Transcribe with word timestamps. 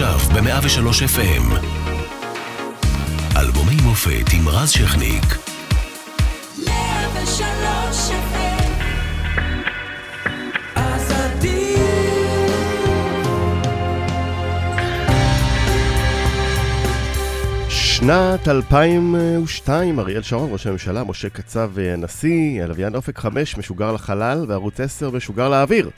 עכשיו 0.00 0.18
ב-103 0.34 0.88
FM. 1.16 1.54
אלבומי 3.36 3.76
מופת 3.82 4.32
עם 4.32 4.48
רז 4.48 4.70
שכניק. 4.70 5.24
103 6.66 8.10
FM. 8.10 8.72
אז 10.74 11.12
עדיף 11.12 11.78
שנת 17.68 18.48
2002, 18.48 19.98
אריאל 19.98 20.22
שרון, 20.22 20.52
ראש 20.52 20.66
הממשלה, 20.66 21.04
משה 21.04 21.28
קצב 21.28 21.78
אה, 21.78 21.92
הנשיא, 21.92 22.62
הלוויין 22.62 22.94
אופק 22.94 23.18
5 23.18 23.58
משוגר 23.58 23.92
לחלל 23.92 24.44
וערוץ 24.48 24.80
10 24.80 25.10
משוגר 25.10 25.48
לאוויר. 25.48 25.90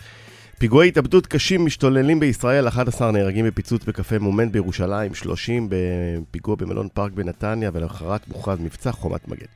פיגועי 0.61 0.89
התאבדות 0.89 1.27
קשים 1.27 1.65
משתוללים 1.65 2.21
בישראל, 2.21 2.69
11 2.69 3.11
נהרגים 3.11 3.47
בפיצוץ 3.47 3.85
בקפה 3.85 4.19
מומנט 4.19 4.53
בירושלים, 4.53 5.15
30 5.15 5.69
בפיגוע 5.71 6.57
במלון 6.57 6.89
פארק 6.95 7.13
בנתניה, 7.13 7.71
ולמחרת 7.75 8.29
מוכרז 8.29 8.61
מבצע 8.61 8.93
חומת 8.93 9.29
מגן. 9.29 9.47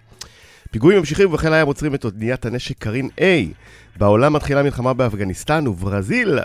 פיגועים 0.71 0.98
ממשיכים 0.98 1.29
ובחיל 1.29 1.53
הים 1.53 1.67
עוצרים 1.67 1.95
את 1.95 2.05
אוניית 2.05 2.47
הנשק 2.47 2.79
קרין 2.79 3.09
A. 3.19 3.23
בעולם 3.97 4.33
מתחילה 4.33 4.62
מלחמה 4.62 4.95
באפגניסטן 4.95 5.67
וברזיל 5.67 6.39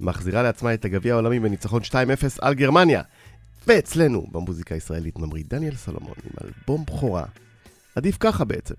מחזירה 0.00 0.42
לעצמה 0.42 0.74
את 0.74 0.84
הגביע 0.84 1.12
העולמי 1.12 1.40
בניצחון 1.40 1.82
2-0 1.82 1.94
על 2.40 2.54
גרמניה. 2.54 3.02
ואצלנו, 3.66 4.26
במוזיקה 4.32 4.74
הישראלית, 4.74 5.18
ממריא 5.18 5.44
דניאל 5.48 5.74
סולומון 5.74 6.14
עם 6.24 6.30
אלבום 6.44 6.84
בכורה. 6.84 7.24
עדיף 7.94 8.16
ככה 8.20 8.44
בעצם. 8.44 8.74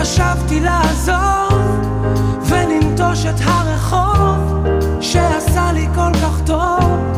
חשבתי 0.00 0.60
לעזוב 0.60 1.52
ולנטוש 2.42 3.26
את 3.26 3.40
הרחוב 3.44 4.66
שעשה 5.00 5.72
לי 5.72 5.86
כל 5.94 6.12
כך 6.22 6.40
טוב 6.46 7.17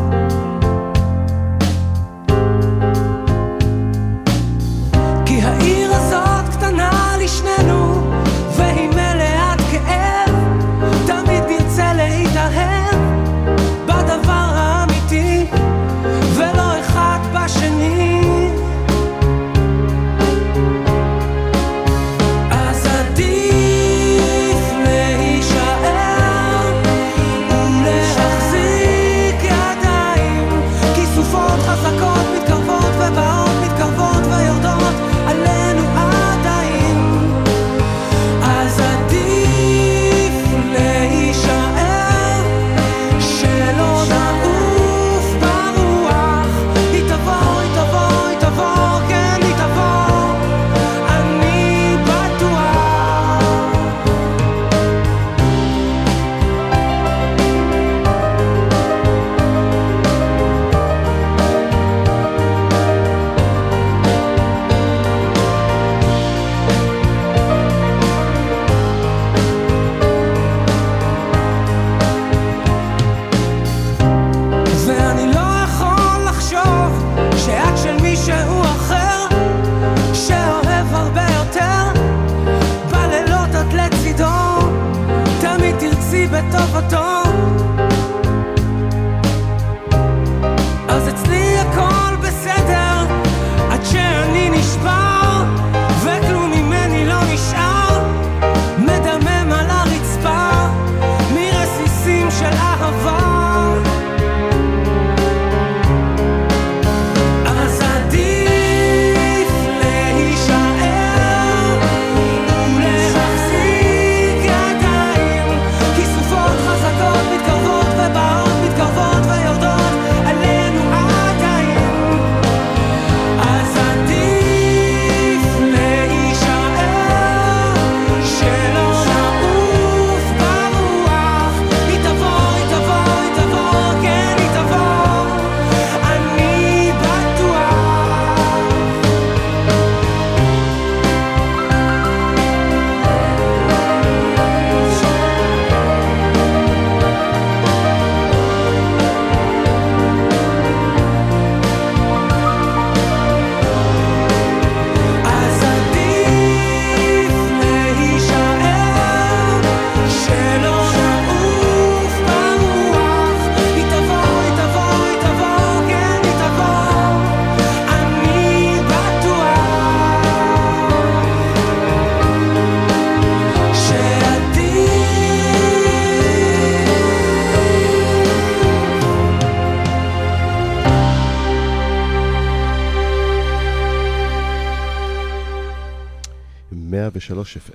103 187.34 187.56
FM, 187.56 187.72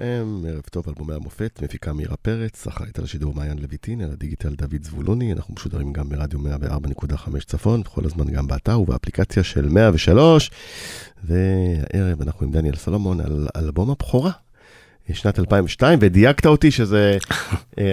ערב 0.48 0.62
טוב, 0.72 0.84
אלבומי 0.88 1.14
המופת, 1.14 1.60
מפיקה 1.64 1.94
מירה 1.94 2.16
פרץ, 2.18 2.68
אחראית 2.68 3.00
על 3.00 3.06
השידור 3.06 3.34
מעיין 3.34 3.58
לויטין, 3.60 4.02
על 4.02 4.12
הדיגיטל 4.12 4.50
דוד 4.56 4.84
זבולוני, 4.84 5.34
אנחנו 5.34 5.54
משודרים 5.54 5.94
גם 5.94 6.10
ברדיו 6.10 6.40
104.5 6.40 7.16
צפון, 7.46 7.82
בכל 7.82 8.06
הזמן 8.06 8.26
גם 8.26 8.48
באתר 8.48 8.80
ובאפליקציה 8.80 9.44
של 9.44 9.70
103, 9.70 10.52
והערב 11.24 12.22
אנחנו 12.22 12.46
עם 12.46 12.52
דניאל 12.52 12.76
סולומון 12.76 13.20
על 13.20 13.48
אלבום 13.56 13.90
הבכורה. 13.92 14.32
שנת 15.14 15.40
2002, 15.40 16.00
ודייקת 16.02 16.46
אותי 16.46 16.72
שזה, 16.72 17.18
אה, 17.80 17.84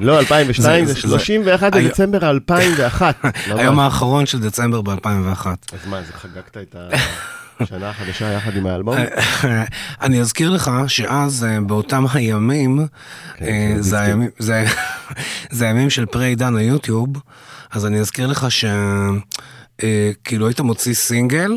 לא 0.00 0.18
2002, 0.20 0.84
זה- 0.86 0.92
זה 0.92 1.00
זה- 1.00 1.08
31 1.08 1.74
היום- 1.74 1.88
בדצמבר 1.88 2.30
2001. 2.30 3.16
היום 3.46 3.80
האחרון 3.80 4.26
של 4.26 4.40
דצמבר 4.40 4.82
ב-2001. 4.82 5.46
אז 5.72 5.86
מה, 5.86 6.02
זה 6.02 6.12
חגגת 6.12 6.56
את 6.56 6.74
ה... 6.74 6.88
שנה 7.64 7.92
חדשה 7.92 8.32
יחד 8.32 8.56
עם 8.56 8.66
האלבום. 8.66 8.96
אני 10.02 10.20
אזכיר 10.20 10.50
לך 10.50 10.70
שאז, 10.86 11.44
אה, 11.44 11.60
באותם 11.60 12.04
הימים, 12.14 12.86
כן, 13.36 13.44
אה, 13.44 13.48
כן, 13.74 13.80
זה. 13.80 13.98
הימים- 14.00 14.30
של 15.90 16.06
פרה-עידן 16.06 16.56
היוטיוב, 16.56 17.08
אז 17.70 17.86
אני 17.86 18.00
אזכיר 18.00 18.26
לך 18.26 18.46
שכאילו 19.80 20.46
היית 20.46 20.60
מוציא 20.60 20.94
סינגל 20.94 21.52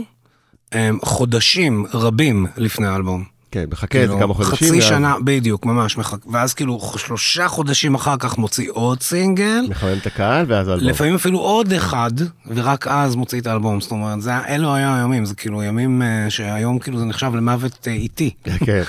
אה, 0.76 0.90
חודשים 1.02 1.86
רבים 1.94 2.46
לפני 2.58 2.88
האלבום. 2.88 3.37
כן, 3.52 3.66
מחכה 3.72 3.98
איזה 4.00 4.08
כאילו, 4.14 4.20
כמה 4.20 4.34
חודשים. 4.34 4.68
חצי 4.68 4.82
שנה, 4.82 5.16
בדיוק, 5.24 5.66
ממש, 5.66 5.98
מחק... 5.98 6.18
ואז 6.32 6.54
כאילו 6.54 6.80
שלושה 6.98 7.48
חודשים 7.48 7.96
אחר 7.96 8.18
כך 8.20 8.38
מוציא 8.38 8.70
עוד 8.72 9.02
סינגל, 9.02 9.62
מחמם 9.70 9.98
את 10.02 10.06
הקהל, 10.06 10.46
ואז 10.48 10.68
האלבום. 10.68 10.88
לפעמים 10.88 11.16
אפילו 11.16 11.40
עוד 11.40 11.74
אחד, 11.74 12.12
ורק 12.48 12.88
אז 12.88 13.16
מוציא 13.16 13.42
את 13.42 13.48
האלבום. 13.48 13.82
זאת 13.82 13.92
אומרת, 13.92 14.22
זה, 14.22 14.32
אלו 14.48 14.76
היו 14.76 14.94
הימים, 14.94 15.26
זה 15.26 15.36
כאילו 15.36 15.64
ימים 15.64 16.02
אה, 16.02 16.26
שהיום 16.30 16.80
כאילו 16.80 17.00
זה 17.00 17.06
נחשב 17.06 17.32
למוות 17.36 17.88
אה, 17.88 17.94
איטי. 17.94 18.34
כן, 18.66 18.84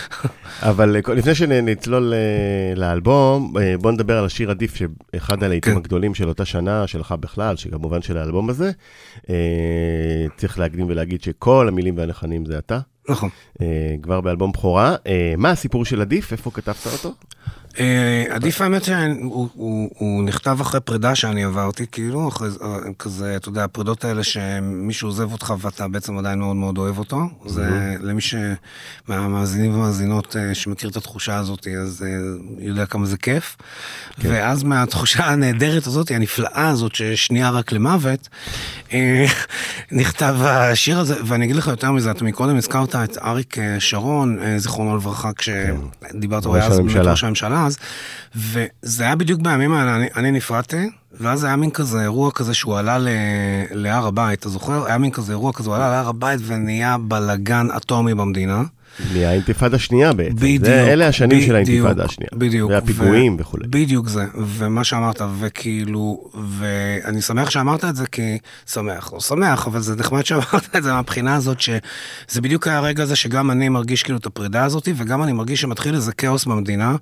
אבל 0.62 0.96
אה, 0.96 1.14
לפני 1.14 1.34
שנצלול 1.34 2.14
אה, 2.14 2.74
לאלבום, 2.76 3.54
אה, 3.60 3.74
בוא 3.80 3.92
נדבר 3.92 4.18
על 4.18 4.24
השיר 4.24 4.50
עדיף, 4.50 4.74
שאחד 4.74 5.42
הלהיטים 5.42 5.72
כן. 5.72 5.78
הגדולים 5.78 6.14
של 6.14 6.28
אותה 6.28 6.44
שנה, 6.44 6.86
שלך 6.86 7.14
בכלל, 7.20 7.56
שכמובן 7.56 8.02
של 8.02 8.18
האלבום 8.18 8.50
הזה. 8.50 8.70
אה, 9.30 9.34
צריך 10.36 10.58
להקדים 10.58 10.86
ולהגיד 10.88 11.22
שכל 11.22 11.68
המילים 11.68 11.96
והלחנים 11.96 12.46
זה 12.46 12.58
אתה, 12.58 12.78
נכון. 13.08 13.30
אה, 13.60 13.96
כבר 14.02 14.20
באלבום 14.20 14.52
בכורה. 14.52 14.96
אה, 15.06 15.34
מה 15.36 15.50
הסיפור 15.50 15.84
של 15.84 16.00
עדיף? 16.00 16.32
איפה 16.32 16.50
כתבת 16.50 16.86
אותו? 16.92 17.14
אה, 17.80 18.24
עדיף 18.30 18.60
האמת 18.60 18.84
שהוא 18.84 19.48
הוא, 19.54 19.90
הוא 19.98 20.24
נכתב 20.24 20.58
אחרי 20.60 20.80
פרידה 20.80 21.14
שאני 21.14 21.44
עברתי, 21.44 21.86
כאילו, 21.92 22.28
אחרי 22.28 22.48
אה, 22.62 22.76
כזה, 22.98 23.36
אתה 23.36 23.48
יודע, 23.48 23.64
הפרידות 23.64 24.04
האלה 24.04 24.24
שמישהו 24.24 25.08
עוזב 25.08 25.32
אותך 25.32 25.54
ואתה 25.60 25.88
בעצם 25.88 26.18
עדיין 26.18 26.38
מאוד 26.38 26.56
מאוד 26.56 26.78
אוהב 26.78 26.98
אותו. 26.98 27.20
זה 27.46 27.96
למי 28.00 28.20
שמהמאזינים 28.20 29.74
ומאזינות 29.74 30.36
אה, 30.36 30.54
שמכיר 30.54 30.90
את 30.90 30.96
התחושה 30.96 31.36
הזאת, 31.36 31.66
אז 31.82 32.04
יודע 32.58 32.86
כמה 32.86 33.06
זה 33.06 33.16
כיף. 33.16 33.56
ואז 34.18 34.62
מהתחושה 34.62 35.24
הנהדרת 35.24 35.86
הזאת, 35.86 36.10
הנפלאה 36.10 36.68
הזאת, 36.68 36.94
ששנייה 36.94 37.50
רק 37.50 37.72
למוות, 37.72 38.28
נכתב 39.92 40.36
השיר 40.42 40.98
הזה, 40.98 41.14
ואני 41.26 41.44
אגיד 41.44 41.56
לך 41.56 41.66
יותר 41.66 41.92
מזה, 41.92 42.10
אתה 42.10 42.24
מקודם 42.24 42.56
הזכרת 42.56 42.94
את 42.96 43.18
אריק 43.18 43.56
שרון, 43.78 44.38
זיכרונו 44.56 44.96
לברכה, 44.96 45.30
כשדיברת, 45.32 46.44
הוא 46.44 46.56
היה 46.56 46.66
אז. 46.66 46.80
ראש 46.96 47.24
הממשלה 47.24 47.67
אז, 47.68 47.78
וזה 48.36 49.04
היה 49.04 49.16
בדיוק 49.16 49.40
בימים 49.40 49.72
האלה, 49.72 49.96
אני, 49.96 50.08
אני 50.16 50.30
נפרדתי, 50.30 50.90
ואז 51.12 51.44
היה 51.44 51.56
מין 51.56 51.70
כזה 51.70 52.00
אירוע 52.00 52.30
כזה 52.30 52.54
שהוא 52.54 52.76
עלה 52.76 52.98
ל, 52.98 53.08
להר 53.70 54.06
הבית, 54.06 54.38
אתה 54.40 54.48
זוכר? 54.48 54.86
היה 54.86 54.98
מין 54.98 55.10
כזה 55.10 55.32
אירוע 55.32 55.52
כזה, 55.52 55.68
הוא 55.68 55.76
עלה 55.76 55.90
להר 55.90 56.08
הבית 56.08 56.40
ונהיה 56.46 56.96
בלאגן 56.98 57.66
אטומי 57.76 58.14
במדינה. 58.14 58.62
מהאינתיפאדה 59.14 59.76
השנייה 59.76 60.12
בעצם. 60.12 60.36
בדיוק. 60.36 60.64
זה, 60.64 60.92
אלה 60.92 61.08
השנים 61.08 61.40
של 61.40 61.54
האינתיפאדה 61.54 62.04
השנייה. 62.04 62.30
בדיוק. 62.34 62.70
והפיגועים 62.70 63.34
ו- 63.34 63.40
וכולי. 63.40 63.66
בדיוק 63.68 64.08
זה, 64.08 64.24
ומה 64.46 64.84
שאמרת, 64.84 65.22
וכאילו, 65.38 66.30
ואני 66.58 67.22
שמח 67.22 67.50
שאמרת 67.50 67.84
את 67.84 67.96
זה, 67.96 68.06
כי 68.06 68.38
שמח, 68.66 69.12
לא 69.12 69.20
שמח, 69.20 69.66
אבל 69.66 69.80
זה 69.80 69.96
נחמד 69.96 70.26
שאמרת 70.26 70.76
את 70.76 70.82
זה 70.82 70.92
מהבחינה 70.92 71.34
הזאת, 71.34 71.60
שזה 71.60 72.40
בדיוק 72.40 72.66
היה 72.66 72.78
הרגע 72.78 73.02
הזה 73.02 73.16
שגם 73.16 73.50
אני 73.50 73.68
מרגיש 73.68 74.02
כאילו 74.02 74.18
את 74.18 74.26
הפרידה 74.26 74.64
הזאת, 74.64 74.88
וגם 74.96 75.22
אני 75.22 75.32
מרגיש 75.32 75.60
שמתחיל 75.60 75.94
איזה 75.94 76.12
כאוס 76.12 76.44
במדינה, 76.44 76.96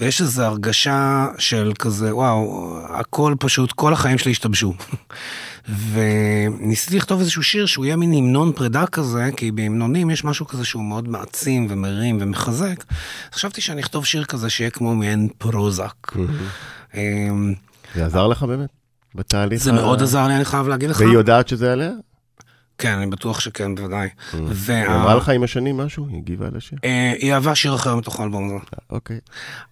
ויש 0.00 0.20
איזו 0.20 0.42
הרגשה 0.42 1.26
של 1.38 1.72
כזה, 1.78 2.16
וואו, 2.16 2.76
הכל 2.88 3.34
פשוט, 3.42 3.72
כל 3.72 3.92
החיים 3.92 4.18
שלי 4.18 4.32
השתבשו. 4.32 4.74
וניסיתי 5.92 6.96
לכתוב 6.96 7.20
איזשהו 7.20 7.42
שיר 7.42 7.66
שהוא 7.66 7.84
יהיה 7.84 7.96
מין 7.96 8.12
המנון 8.12 8.52
פרידה 8.52 8.86
כזה, 8.86 9.30
כי 9.36 9.50
בהמנונים 9.50 10.10
יש 10.10 10.24
משהו 10.24 10.46
כזה 10.46 10.64
שהוא 10.64 10.84
מאוד 10.84 11.08
מעצים 11.08 11.66
ומרים 11.70 12.18
ומחזק. 12.20 12.84
חשבתי 13.32 13.60
שאני 13.60 13.80
אכתוב 13.80 14.06
שיר 14.06 14.24
כזה 14.24 14.50
שיהיה 14.50 14.70
כמו 14.70 14.94
מעין 14.94 15.28
פרוזק. 15.38 16.12
אמ, 16.94 17.54
זה 17.94 18.06
עזר 18.06 18.26
לך 18.26 18.42
באמת? 18.42 18.68
בתהליך? 19.14 19.62
זה 19.62 19.72
מאוד 19.72 20.02
עזר 20.02 20.26
לי, 20.26 20.36
אני 20.36 20.44
חייב 20.44 20.68
להגיד 20.68 20.90
לך. 20.90 21.00
והיא 21.00 21.12
יודעת 21.12 21.48
שזה 21.48 21.72
עליה? 21.72 21.90
כן, 22.78 22.92
אני 22.92 23.06
בטוח 23.06 23.40
שכן, 23.40 23.74
בוודאי. 23.74 24.08
היא 24.32 24.40
וה- 24.52 24.86
אמרה 24.96 25.14
לך 25.14 25.28
עם 25.28 25.42
השנים 25.42 25.76
משהו? 25.76 26.06
היא 26.08 26.16
הגיבה 26.16 26.46
על 26.46 26.56
השיר? 26.56 26.78
אה, 26.84 27.12
היא 27.18 27.34
אהבה 27.34 27.54
שיר 27.54 27.74
אחר 27.74 27.96
מתוך 27.96 28.20
האלבום 28.20 28.46
הזה. 28.48 28.56
אוקיי. 28.90 29.18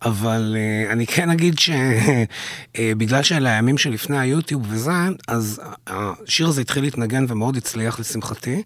אבל 0.02 0.56
uh, 0.88 0.92
אני 0.92 1.06
כן 1.06 1.30
אגיד 1.30 1.54
שבגלל 1.58 3.22
שאלה 3.28 3.50
הימים 3.54 3.78
שלפני 3.78 4.18
היוטיוב 4.18 4.62
וזה, 4.68 4.90
אז 5.28 5.60
השיר 5.86 6.48
הזה 6.48 6.60
התחיל 6.60 6.82
להתנגן 6.82 7.24
ומאוד 7.28 7.56
הצליח 7.56 8.00
לשמחתי, 8.00 8.62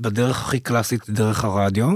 בדרך 0.00 0.42
הכי 0.46 0.60
קלאסית, 0.60 1.10
דרך 1.10 1.44
הרדיו, 1.44 1.90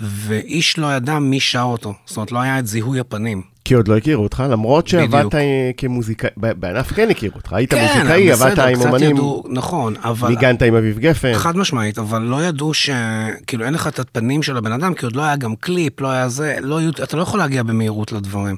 ואיש 0.00 0.78
לא 0.78 0.96
ידע 0.96 1.18
מי 1.18 1.40
שר 1.40 1.62
אותו. 1.62 1.94
זאת 2.06 2.16
אומרת, 2.16 2.32
לא 2.32 2.38
היה 2.38 2.58
את 2.58 2.66
זיהוי 2.66 3.00
הפנים. 3.00 3.42
כי 3.64 3.74
עוד 3.74 3.88
לא 3.88 3.96
הכירו 3.96 4.22
אותך, 4.22 4.42
למרות. 4.50 4.88
שעבדת 4.88 5.34
אה, 5.34 5.70
כמוזיקאי, 5.76 6.30
בענף 6.36 6.92
כן 6.92 7.10
הכירו 7.10 7.34
אותך, 7.36 7.52
היית 7.52 7.74
כן, 7.74 7.82
מוזיקאי, 7.82 8.32
עבדת 8.32 8.58
עם 8.58 8.80
אומנים, 8.80 9.10
ידעו, 9.10 9.44
נכון, 9.48 9.94
אבל... 10.04 10.28
ניגנת 10.28 10.62
עם 10.62 10.74
אביב 10.74 10.98
גפן. 10.98 11.34
חד 11.34 11.56
משמעית, 11.56 11.98
אבל 11.98 12.22
לא 12.22 12.44
ידעו 12.44 12.74
ש... 12.74 12.90
כאילו, 13.46 13.64
אין 13.64 13.74
לך 13.74 13.86
את 13.86 13.98
הפנים 13.98 14.42
של 14.42 14.56
הבן 14.56 14.72
אדם, 14.72 14.94
כי 14.94 15.04
עוד 15.04 15.16
לא 15.16 15.22
היה 15.22 15.36
גם 15.36 15.56
קליפ, 15.56 16.00
לא 16.00 16.10
היה 16.10 16.28
זה, 16.28 16.56
לא 16.60 16.78
היו... 16.78 16.90
אתה 16.90 17.16
לא 17.16 17.22
יכול 17.22 17.38
להגיע 17.38 17.62
במהירות 17.62 18.12
לדברים. 18.12 18.56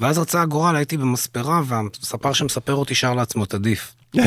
ואז 0.00 0.18
רצה 0.18 0.42
הגורל, 0.42 0.76
הייתי 0.76 0.96
במספרה, 0.96 1.62
והספר 1.66 2.32
שמספר 2.32 2.74
אותי 2.74 2.94
שר 2.94 3.14
לעצמו 3.14 3.44
את 3.44 3.54
עדיף. 3.54 3.94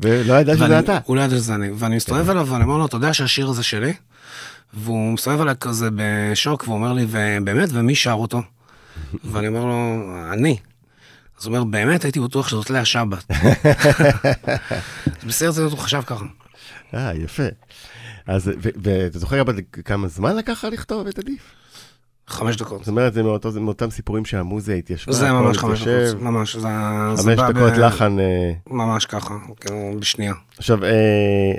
ולא 0.00 0.34
ידע 0.34 0.56
שזה 0.56 0.78
אתה. 0.78 0.98
הוא 1.04 1.16
לא 1.16 1.20
ידע 1.20 1.36
שזה 1.36 1.54
אני. 1.54 1.70
ואני 1.74 1.96
מסתובב 1.96 2.30
אליו 2.30 2.46
ואני 2.46 2.64
אומר 2.64 2.76
לו, 2.76 2.86
אתה 2.86 2.96
יודע 2.96 3.14
שהשיר 3.14 3.48
הזה 3.48 3.62
שלי? 3.62 3.92
והוא 4.74 5.12
מסתובב 5.12 5.40
אליי 5.40 5.54
כזה 5.60 5.88
בשוק, 5.96 6.64
והוא 6.64 6.74
אומר 6.74 6.92
לי, 6.92 7.06
ובאמת, 7.08 7.68
ומי 7.72 7.94
שר 7.94 8.12
אותו? 8.12 8.42
ואני 9.24 9.48
אומר 9.48 9.64
לו, 9.64 9.98
אני. 10.32 10.56
אז 11.40 11.46
הוא 11.46 11.54
אומר, 11.56 11.64
באמת 11.64 12.04
הייתי 12.04 12.20
בטוח 12.20 12.48
שזאת 12.48 12.70
לאה 12.70 12.84
שבת. 12.84 13.24
אז 15.06 15.24
בסרט 15.26 15.48
הזה 15.48 15.62
הוא 15.64 15.78
חשב 15.78 16.02
ככה. 16.06 16.24
אה, 16.94 17.12
יפה. 17.14 17.42
אז, 18.26 18.50
ואתה 18.82 19.18
זוכר 19.18 19.40
אבל 19.40 19.56
כמה 19.84 20.08
זמן 20.08 20.36
לקח 20.36 20.52
לך 20.64 20.72
לכתוב 20.72 21.06
את 21.06 21.18
עדיף? 21.18 21.42
חמש 22.28 22.56
דקות. 22.56 22.78
זאת 22.78 22.88
אומרת, 22.88 23.14
זה 23.14 23.22
מאותו- 23.22 23.60
מאותם 23.60 23.90
סיפורים 23.90 24.24
שהמוזיקה 24.24 24.78
התיישבה, 24.78 25.12
זה 25.12 25.32
ממש 25.32 25.58
חמש 25.58 25.82
דקות, 25.82 26.22
ממש, 26.22 26.56
זה 26.56 26.68
חמש 27.22 27.38
דקות 27.38 27.54
ב- 27.72 27.78
לחן. 27.78 28.18
אה, 28.20 28.52
ממש 28.66 29.06
ככה, 29.06 29.34
כאילו, 29.60 29.76
בשנייה. 30.00 30.32
עכשיו, 30.58 30.84
אה, 30.84 30.90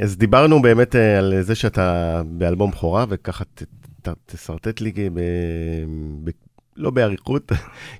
אז 0.01 0.17
דיברנו 0.17 0.61
באמת 0.61 0.95
אה, 0.95 1.17
על 1.17 1.33
זה 1.41 1.55
שאתה 1.55 2.21
באלבום 2.25 2.71
בכורה, 2.71 3.05
וככה 3.09 3.43
ת- 3.43 3.63
ת- 4.01 4.15
תשרטט 4.25 4.81
לי 4.81 4.91
ב... 5.13 5.19
ב... 6.23 6.29
לא 6.77 6.89
באריכות, 6.89 7.51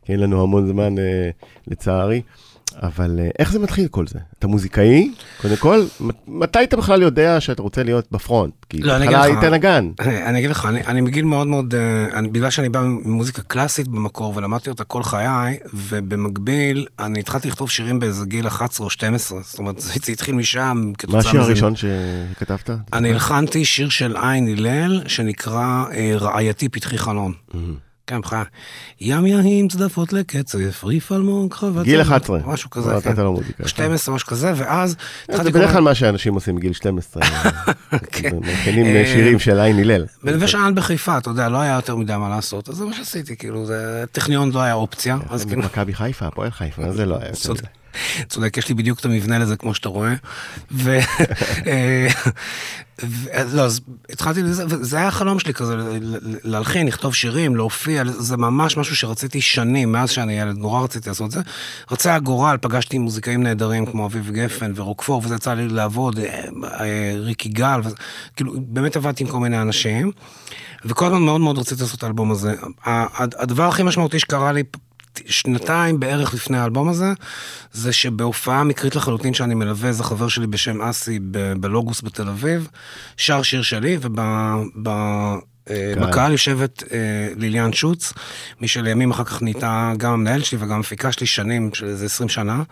כי 0.06 0.12
אין 0.12 0.20
לנו 0.20 0.44
המון 0.44 0.68
זמן 0.68 0.98
אה, 1.00 1.30
לצערי, 1.68 2.22
אבל 2.84 3.20
אה, 3.20 3.30
איך 3.40 3.52
זה 3.52 3.60
מתחיל 3.60 3.88
כל 3.88 4.08
זה? 4.08 4.20
אתה 4.40 4.48
מוזיקאי, 4.48 5.12
קודם 5.42 5.56
כל, 5.56 5.84
מת- 6.00 6.16
מתי 6.28 6.64
אתה 6.64 6.78
בכלל 6.78 7.02
יודע 7.02 7.42
שאתה 7.42 7.62
רוצה 7.62 7.84
להיות 7.84 8.06
בפרונט? 8.12 8.54
כי 8.70 8.78
לא, 8.82 8.98
בהתחלה 9.00 9.20
לך- 9.20 9.26
היית 9.42 9.54
נגן. 9.54 9.90
אני 10.00 10.26
אני 10.26 10.40
אגיד 10.40 10.50
לך, 10.50 10.66
אני, 10.66 10.82
אני 10.88 11.02
מגיל 11.02 11.26
מאוד 11.26 11.48
מאוד, 11.48 11.76
אה, 11.76 11.80
אני, 12.20 12.28
בגלל 12.28 12.50
שאני 12.50 12.70
בא 12.70 12.82
ממוזיקה 12.82 13.42
קלאסית 13.42 13.88
במקור 13.88 14.34
ולמדתי 14.36 14.70
אותה 14.70 14.84
כל 14.84 15.04
חיי, 15.04 15.58
ובמקביל 15.74 16.86
אני 17.00 17.20
התחלתי 17.20 17.48
לכתוב 17.48 17.70
שירים 17.70 18.00
באיזה 18.00 18.26
גיל 18.26 18.48
11 18.48 18.86
או 18.86 18.90
12, 18.90 19.40
זאת 19.44 19.60
אומרת, 19.60 19.80
זה 19.80 20.12
התחיל 20.12 20.36
משם, 20.36 20.92
מה 21.08 21.20
השיר 21.20 21.42
הראשון 21.42 21.74
שכתבת? 21.76 22.70
אני 22.94 23.10
הלחנתי 23.12 23.66
שיר 23.66 23.90
של 23.90 24.18
עין 24.18 24.48
הלל, 24.48 25.02
שנקרא 25.08 25.86
אה, 25.94 26.14
רעייתי 26.18 26.70
פתחי 26.70 26.98
חלון. 26.98 27.34
כן, 27.52 27.58
בחיי. 28.12 28.44
ים 29.02 29.26
יהים 29.26 29.68
צדפות 29.68 30.14
לקצף, 30.14 30.84
ריף 30.84 31.12
אלמוג 31.12 31.54
חבצלת. 31.54 31.84
גיל 31.86 32.02
11. 32.02 32.40
משהו 32.46 32.70
כזה, 32.70 32.94
לא 32.94 33.00
כן. 33.00 33.10
נתת 33.10 33.20
לו 33.20 33.34
מוזיקה. 33.34 33.68
12, 33.68 34.16
משהו 34.16 34.28
כזה, 34.28 34.52
ואז... 34.56 34.96
זה 35.32 35.44
בדרך 35.44 35.68
כל- 35.68 35.74
כלל 35.74 35.82
מה 35.82 35.96
שאנשים 35.96 36.34
עושים 36.34 36.56
בגיל 36.56 36.74
12. 36.74 37.24
כן. 38.12 38.36
מכינים 38.42 38.86
אה, 38.86 39.04
שירים 39.06 39.40
של 39.40 39.60
עין 39.60 39.80
הלל. 39.80 40.06
בנווה 40.24 40.48
שאנן 40.48 40.76
בחיפה, 40.76 41.18
אתה 41.18 41.30
יודע, 41.30 41.50
לא 41.50 41.58
היה 41.58 41.76
יותר 41.76 41.96
מדי 41.96 42.14
מה 42.18 42.30
לעשות, 42.30 42.70
אז 42.70 42.76
זה 42.76 42.86
מה 42.86 42.94
שעשיתי, 42.94 43.36
כאילו. 43.38 43.66
טכניון 44.12 44.52
לא 44.52 44.60
היה 44.60 44.74
אופציה, 44.74 45.18
כאילו... 45.48 45.62
מכבי 45.62 45.94
חיפה, 45.94 46.28
הפועל 46.28 46.52
חיפה, 46.52 46.92
זה 46.92 47.06
לא 47.06 47.18
היה. 47.22 47.30
יותר. 47.30 47.54
מדי. 47.54 47.62
צודק, 48.30 48.58
יש 48.58 48.70
לי 48.70 48.76
בדיוק 48.76 49.00
את 49.00 49.06
המבנה 49.06 49.40
לזה, 49.40 49.56
כמו 49.56 49.74
שאתה 49.74 49.90
רואה. 49.90 50.14
ו... 50.72 51.00
אה, 51.68 52.08
לא, 53.54 53.62
אז 53.62 53.82
התחלתי 54.10 54.42
לזה, 54.44 54.66
וזה 54.70 54.98
היה 54.98 55.08
החלום 55.08 55.40
שלי 55.40 55.54
כזה, 55.54 55.76
להלחין, 56.44 56.88
לכתוב 56.88 57.14
שירים, 57.16 57.56
להופיע, 57.56 58.04
זה 58.06 58.38
ממש 58.38 58.78
משהו 58.78 58.96
שרציתי 58.96 59.42
שנים, 59.42 59.92
מאז 59.92 60.10
שאני 60.10 60.40
ילד, 60.40 60.58
נורא 60.58 60.84
רציתי 60.84 61.10
לעשות 61.10 61.26
את 61.28 61.32
זה. 61.32 61.42
רצה 61.92 62.16
הגורל, 62.16 62.58
פגשתי 62.62 62.98
מוזיקאים 62.98 63.44
נהדרים 63.44 63.86
כמו 63.86 64.06
אביב 64.06 64.32
גפן 64.32 64.72
ורוקפור, 64.76 65.22
וזה 65.26 65.36
יצא 65.36 65.54
לי 65.54 65.68
לעבוד, 65.68 66.20
אה, 66.20 66.44
אה, 66.80 67.14
ריקי 67.20 67.50
גל, 67.50 67.80
וזה- 67.84 67.96
כאילו, 68.36 68.54
באמת 68.68 68.96
עבדתי 68.96 69.24
עם 69.24 69.30
כל 69.30 69.40
מיני 69.40 69.62
אנשים, 69.62 70.12
וכל 70.86 71.06
הזמן 71.06 71.22
מאוד 71.22 71.42
מאוד 71.42 71.58
רציתי 71.58 71.82
לעשות 71.82 71.98
את 71.98 72.04
האלבום 72.04 72.32
הזה. 72.32 72.54
הדבר 73.16 73.64
הכי 73.68 73.84
משמעותי 73.84 74.20
שקרה 74.20 74.52
לי 74.52 74.64
שנתיים 75.26 76.00
בערך 76.00 76.34
לפני 76.34 76.58
האלבום 76.58 76.90
הזה, 76.90 77.14
זה 77.72 77.94
שבהופעה 77.94 78.64
מקרית 78.64 78.96
לחלוטין 78.96 79.34
שאני 79.34 79.56
מלווה 79.56 79.90
איזה 79.90 80.04
חבר 80.04 80.28
שלי 80.28 80.48
בשם 80.48 80.82
אסי 80.82 81.20
ב- 81.32 81.54
בלוגוס 81.54 82.02
בתל 82.02 82.28
אביב, 82.28 82.68
שר 83.18 83.42
שיר 83.42 83.62
שלי, 83.62 83.98
וב... 84.02 84.20
ב- 84.84 85.36
אה, 85.70 86.30
יושבת 86.32 86.84
אה, 86.92 86.98
ליליאן 87.36 87.74
שוץ, 87.74 88.14
מי 88.62 88.68
שלימים 88.68 89.12
אחר 89.12 89.24
כך 89.24 89.42
נהייתה 89.42 89.94
גם 89.98 90.14
המנהל 90.14 90.42
שלי 90.44 90.58
וגם 90.62 90.72
המפיקה 90.72 91.12
שלי 91.12 91.28
שנים, 91.28 91.70
של 91.74 91.86
איזה 91.86 92.06
20 92.06 92.30
שנה, 92.30 92.64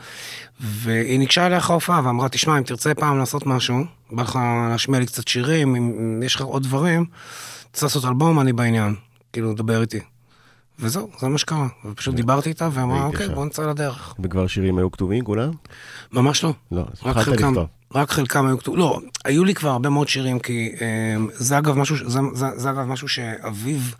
והיא 0.60 1.19
ניגשה 1.19 1.57
אחרי 1.57 1.74
ההופעה 1.74 2.01
ואמרה, 2.05 2.29
תשמע, 2.29 2.57
אם 2.57 2.63
תרצה 2.63 2.93
פעם 2.93 3.19
לעשות 3.19 3.45
משהו, 3.45 3.77
בא 4.12 4.24
לך 4.24 4.39
להשמיע 4.69 5.00
לי 5.00 5.05
קצת 5.05 5.27
שירים, 5.27 5.75
אם, 5.75 6.24
יש 6.25 6.36
לך 6.36 6.41
עוד 6.41 6.63
דברים, 6.63 7.05
תרצה 7.71 7.86
לעשות 7.86 8.05
אלבום, 8.05 8.39
אני 8.39 8.53
בעניין, 8.53 8.95
כאילו, 9.33 9.53
דבר 9.53 9.81
איתי. 9.81 10.00
וזהו, 10.81 11.09
זה 11.19 11.27
מה 11.27 11.38
שקרה. 11.38 11.67
ופשוט 11.85 12.15
דיברתי 12.15 12.50
איתה 12.50 12.69
ואמרה, 12.73 13.03
אוקיי. 13.05 13.29
בוא 13.29 13.45
נצא 13.45 13.61
לדרך. 13.69 14.15
וכבר 14.23 14.47
שירים 14.47 14.77
היו 14.77 14.91
כתובים 14.91 15.23
כולם? 15.23 15.51
ממש 16.11 16.43
לא. 16.43 16.53
לא, 16.71 16.81
אז 16.81 17.07
התחלת 17.07 17.27
לכתוב. 17.27 17.57
רק 17.95 18.11
חלקם 18.11 18.47
היו 18.47 18.57
כתובים, 18.59 18.79
לא, 18.79 19.00
היו 19.25 19.43
לי 19.43 19.53
כבר 19.53 19.69
הרבה 19.69 19.89
מאוד 19.89 20.07
שירים, 20.07 20.39
כי 20.39 20.71
אה, 20.81 20.88
זה 21.31 21.57
אגב 21.57 21.77
משהו, 21.77 21.97
ש- 21.97 22.03
זה, 22.07 22.19
זה, 22.33 22.45
זה 22.55 22.69
אגב 22.69 22.85
משהו 22.85 23.07
שאביב 23.07 23.95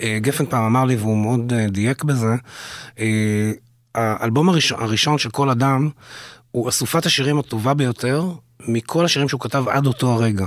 אה, 0.00 0.18
גפן 0.22 0.46
פעם 0.46 0.64
אמר 0.64 0.84
לי, 0.84 0.96
והוא 0.96 1.16
מאוד 1.18 1.52
אה, 1.52 1.66
דייק 1.68 2.04
בזה. 2.04 2.34
אה, 2.98 3.50
האלבום 3.94 4.48
הראשון, 4.48 4.82
הראשון 4.82 5.18
של 5.18 5.30
כל 5.30 5.50
אדם, 5.50 5.88
הוא 6.50 6.68
אסופת 6.68 7.06
השירים 7.06 7.38
הטובה 7.38 7.74
ביותר 7.74 8.24
מכל 8.60 9.04
השירים 9.04 9.28
שהוא 9.28 9.40
כתב 9.40 9.64
עד 9.68 9.86
אותו 9.86 10.12
הרגע. 10.12 10.46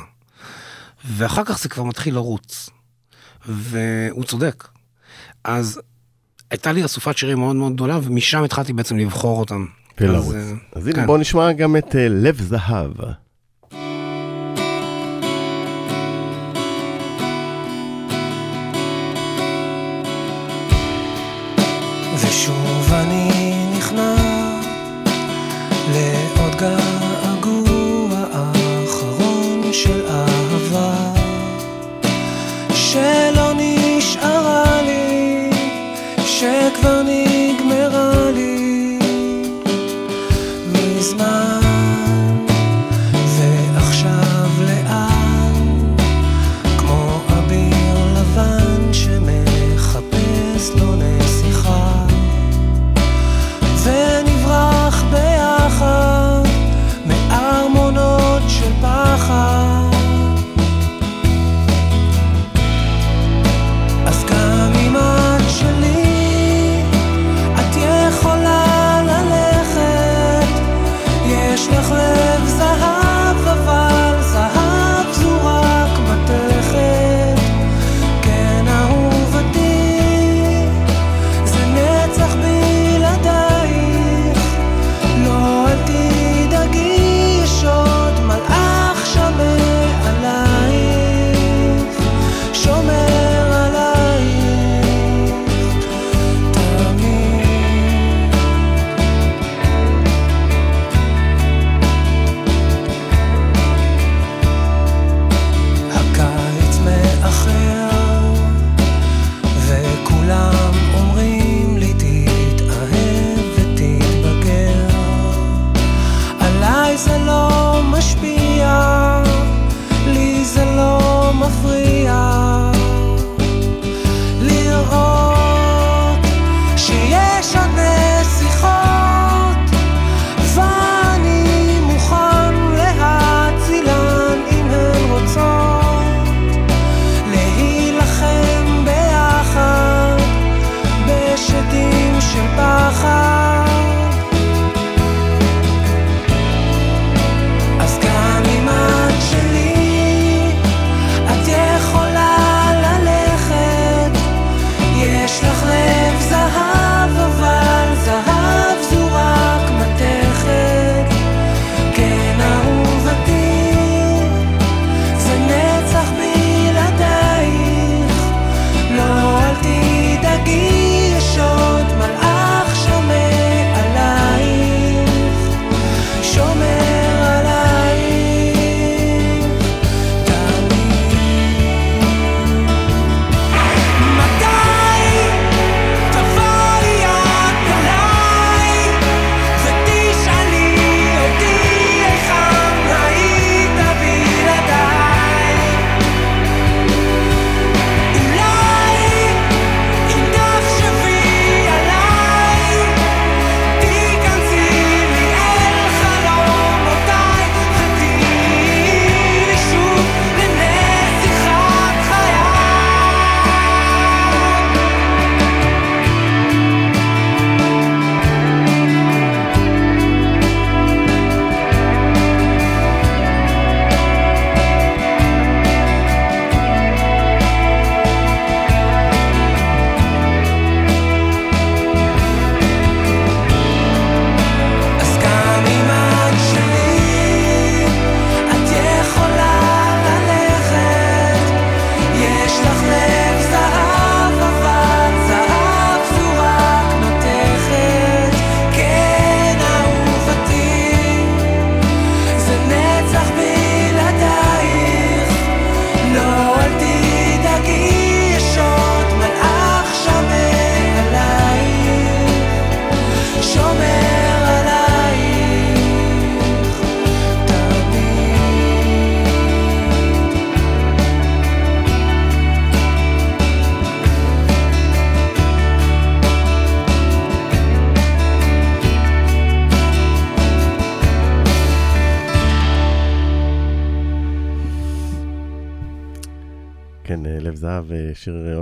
ואחר 1.05 1.43
כך 1.45 1.59
זה 1.59 1.69
כבר 1.69 1.83
מתחיל 1.83 2.13
לרוץ. 2.13 2.69
והוא 3.45 4.23
צודק. 4.23 4.67
אז 5.43 5.81
הייתה 6.51 6.71
לי 6.71 6.85
אסופת 6.85 7.17
שירים 7.17 7.39
מאוד 7.39 7.55
מאוד 7.55 7.73
גדולה, 7.73 7.99
ומשם 8.03 8.43
התחלתי 8.43 8.73
בעצם 8.73 8.97
לבחור 8.97 9.39
אותם. 9.39 9.65
ולרוץ. 9.99 10.35
אז, 10.35 10.35
אה, 10.35 10.53
אז 10.71 10.87
הנה, 10.87 10.95
כן. 10.95 11.05
בואו 11.05 11.17
נשמע 11.17 11.51
גם 11.51 11.77
את 11.77 11.95
אה, 11.95 12.07
לב 12.09 12.41
זהב. 12.41 12.91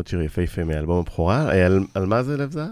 שיר, 0.10 0.22
יפהפה 0.22 0.64
מאלבום 0.64 1.00
הבכורה. 1.00 1.52
אה, 1.52 1.66
על, 1.66 1.84
על 1.94 2.06
מה 2.06 2.24
זה 2.24 2.38
לב 2.38 2.52
זהב? 2.52 2.68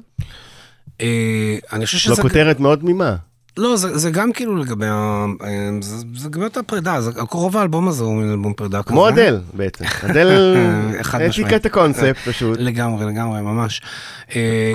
אה, 1.02 1.58
אני 1.74 1.86
חושב 1.86 2.10
לא 2.10 2.16
שזה... 2.16 2.22
כותרת 2.22 2.60
מאוד 2.60 2.80
תמימה. 2.80 3.16
לא, 3.58 3.78
זה, 3.78 3.98
זה 3.98 4.12
גם 4.12 4.32
כאילו 4.32 4.56
לגבי 4.56 4.86
ה... 4.86 5.26
אה, 5.44 5.70
זה, 5.82 5.98
זה 6.16 6.28
לגבי 6.28 6.44
אותה 6.44 6.64
פרידה, 6.64 7.02
זה, 7.02 7.12
רוב 7.32 7.58
האלבום 7.58 7.88
הזה 7.88 8.04
הוא 8.04 8.16
מין 8.16 8.32
אלבום 8.32 8.54
פרידה 8.54 8.84
כזה. 8.84 8.90
כמו 8.90 9.10
אדל 9.10 9.40
בעצם. 9.54 9.86
אדל 10.10 10.56
חד 11.02 11.22
העתיקה. 11.22 11.56
את 11.56 11.66
הקונספט 11.66 12.18
פשוט. 12.28 12.58
לגמרי, 12.60 13.06
לגמרי, 13.06 13.42
ממש. 13.42 13.82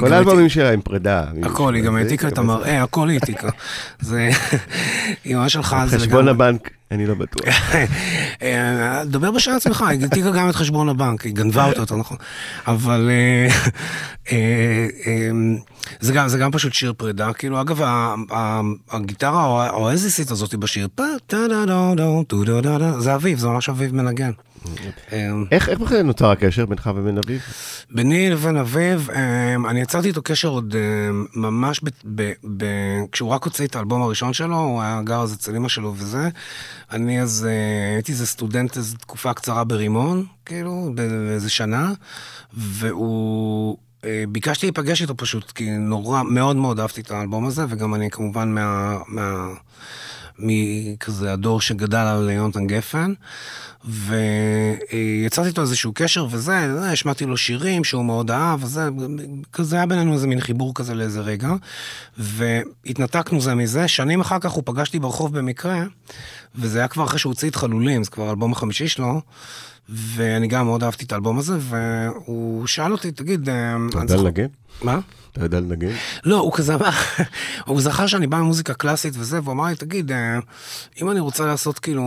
כל 0.00 0.12
האלבומים 0.12 0.48
שלה 0.48 0.72
עם 0.72 0.80
פרידה. 0.80 1.24
הכל, 1.42 1.74
היא 1.74 1.84
גם 1.84 1.96
העתיקה 1.96 2.28
את. 2.28 2.38
המראה, 2.38 2.82
הכל 2.82 3.08
היא 3.08 3.18
העתיקה. 3.20 3.48
זה... 4.00 4.30
היא 5.24 5.36
ממש 5.36 5.56
הלכה 5.56 5.82
על 5.82 5.88
זה 5.88 5.98
חשבון 5.98 6.26
לגמרי. 6.26 6.30
הבנק, 6.30 6.70
אני 6.92 7.06
לא 7.06 7.14
בטוח. 7.14 7.54
אה, 8.42 9.04
דבר 9.04 9.30
בשם 9.30 9.52
עצמך, 9.52 9.82
היא 9.82 10.02
העתיקה 10.02 10.30
גם 10.30 10.50
את 10.50 10.54
חשבון 10.54 10.88
הבנק, 10.88 11.22
היא 11.22 11.34
גנבה 11.34 11.64
אותו 11.64 11.80
יותר 11.80 11.96
נכון. 11.96 12.16
אבל 12.66 13.10
אה, 13.10 13.48
אה, 14.32 15.30
זה 16.00 16.12
גם, 16.38 16.52
פשוט 16.52 16.72
שיר 16.72 16.92
פרידה, 16.92 17.32
כאילו, 17.32 17.60
אגב, 17.60 17.80
הגיטרה 18.90 19.44
או 19.44 19.62
האואזיסית 19.62 20.30
הזאת 20.30 20.54
בשיר, 20.54 20.88
זה 22.98 23.14
אביב, 23.14 23.38
זה 23.38 23.48
ממש 23.48 23.68
אביב 23.68 23.94
מנגן. 23.94 24.30
אה, 25.12 25.28
איך 25.50 25.68
בכלל 25.68 26.02
נוצר 26.02 26.30
הקשר 26.30 26.66
בינך 26.66 26.90
ובין 26.94 27.18
אביב? 27.18 27.40
ביני 27.90 28.30
לבין 28.30 28.56
אביב, 28.56 29.08
אמ, 29.10 29.66
אני 29.66 29.80
יצרתי 29.80 30.08
איתו 30.08 30.22
קשר 30.22 30.48
עוד 30.48 30.74
אמ, 30.76 31.26
ממש 31.34 31.80
כשהוא 33.12 33.30
רק 33.30 33.44
הוציא 33.44 33.66
את 33.66 33.76
האלבום 33.76 34.02
הראשון 34.02 34.32
שלו, 34.32 34.58
הוא 34.58 34.82
היה 34.82 35.00
גר 35.04 35.20
אז 35.20 35.34
אצל 35.34 35.56
אמא 35.56 35.68
שלו 35.68 35.94
וזה. 35.96 36.28
אני 36.90 37.22
אז 37.22 37.46
אה, 37.50 37.94
הייתי 37.94 38.12
איזה 38.12 38.26
סטודנט 38.26 38.76
איזו 38.76 38.96
תקופה 38.96 39.34
קצרה 39.34 39.64
ברימון, 39.64 40.26
כאילו, 40.46 40.92
באיזה 40.94 41.50
שנה, 41.50 41.92
והוא... 42.54 43.76
אה, 44.04 44.24
ביקשתי 44.28 44.66
להיפגש 44.66 45.02
איתו 45.02 45.16
פשוט, 45.16 45.50
כי 45.50 45.70
נורא, 45.70 46.22
מאוד 46.22 46.56
מאוד 46.56 46.80
אהבתי 46.80 47.00
את 47.00 47.10
האלבום 47.10 47.46
הזה, 47.46 47.64
וגם 47.68 47.94
אני 47.94 48.10
כמובן 48.10 48.54
מה... 48.54 48.98
מה 49.08 49.46
מכזה 50.38 51.32
הדור 51.32 51.60
שגדל 51.60 51.96
על 51.98 52.30
יונתן 52.30 52.66
גפן, 52.66 53.12
ויצרתי 53.84 55.48
איתו 55.48 55.60
איזשהו 55.62 55.92
קשר 55.94 56.26
וזה, 56.30 56.74
זה, 56.80 56.90
השמעתי 56.90 57.26
לו 57.26 57.36
שירים 57.36 57.84
שהוא 57.84 58.04
מאוד 58.04 58.30
אהב, 58.30 58.64
וזה, 58.64 58.88
כזה 59.52 59.76
היה 59.76 59.86
בינינו 59.86 60.12
איזה 60.12 60.26
מין 60.26 60.40
חיבור 60.40 60.74
כזה 60.74 60.94
לאיזה 60.94 61.20
רגע, 61.20 61.52
והתנתקנו 62.18 63.40
זה 63.40 63.54
מזה, 63.54 63.88
שנים 63.88 64.20
אחר 64.20 64.38
כך 64.38 64.50
הוא 64.50 64.62
פגשתי 64.66 64.98
ברחוב 64.98 65.38
במקרה, 65.38 65.82
וזה 66.54 66.78
היה 66.78 66.88
כבר 66.88 67.04
אחרי 67.04 67.18
שהוא 67.18 67.30
הוציא 67.30 67.50
את 67.50 67.56
חלולים, 67.56 68.04
זה 68.04 68.10
כבר 68.10 68.28
האלבום 68.28 68.52
החמישי 68.52 68.88
שלו, 68.88 69.20
ואני 69.92 70.46
גם 70.46 70.66
מאוד 70.66 70.84
אהבתי 70.84 71.04
את 71.04 71.12
האלבום 71.12 71.38
הזה, 71.38 71.56
והוא 71.60 72.66
שאל 72.66 72.92
אותי, 72.92 73.12
תגיד, 73.12 73.48
אה, 73.48 73.76
אתה 73.88 73.98
יודע 73.98 74.16
לנגן? 74.16 74.46
מה? 74.82 74.98
אתה 75.32 75.44
יודע 75.44 75.60
לנגן? 75.60 75.92
לא, 76.24 76.38
הוא 76.38 76.52
כזה 76.52 76.74
אמר, 76.74 76.90
הוא 77.66 77.80
זכר 77.80 78.06
שאני 78.06 78.26
בא 78.26 78.36
ממוזיקה 78.36 78.74
קלאסית 78.74 79.14
וזה, 79.16 79.40
והוא 79.42 79.52
אמר 79.52 79.64
לי, 79.64 79.76
תגיד, 79.76 80.12
אה, 80.12 80.38
אם 81.02 81.10
אני 81.10 81.20
רוצה 81.20 81.46
לעשות 81.46 81.78
כאילו 81.78 82.02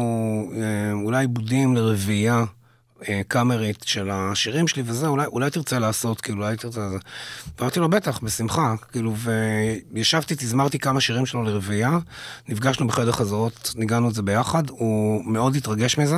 אה, 0.56 0.92
אולי 0.94 1.20
עיבודים 1.20 1.76
לרביעייה 1.76 2.44
קאמרית 3.28 3.84
של 3.86 4.10
השירים 4.12 4.68
שלי 4.68 4.84
וזה, 4.86 5.08
אולי, 5.08 5.26
אולי 5.26 5.50
תרצה 5.50 5.80
לעשות, 5.80 6.22
כאילו, 6.22 6.44
אולי 6.44 6.58
תרצה... 6.58 6.90
זה. 6.90 6.98
ואמרתי 7.60 7.80
לו, 7.80 7.90
בטח, 7.90 8.20
בשמחה, 8.24 8.76
כאילו, 8.92 9.16
וישבתי, 9.94 10.36
תזמרתי 10.36 10.80
כמה 10.80 11.02
שירים 11.02 11.26
שלו 11.26 11.44
לרביעייה, 11.44 11.98
נפגשנו 12.48 12.88
בחדר 12.88 13.12
חזרות, 13.12 13.74
ניגענו 13.76 14.10
את 14.10 14.14
זה 14.14 14.22
ביחד, 14.22 14.70
הוא 14.70 15.26
מאוד 15.26 15.56
התרגש 15.56 15.98
מזה, 15.98 16.18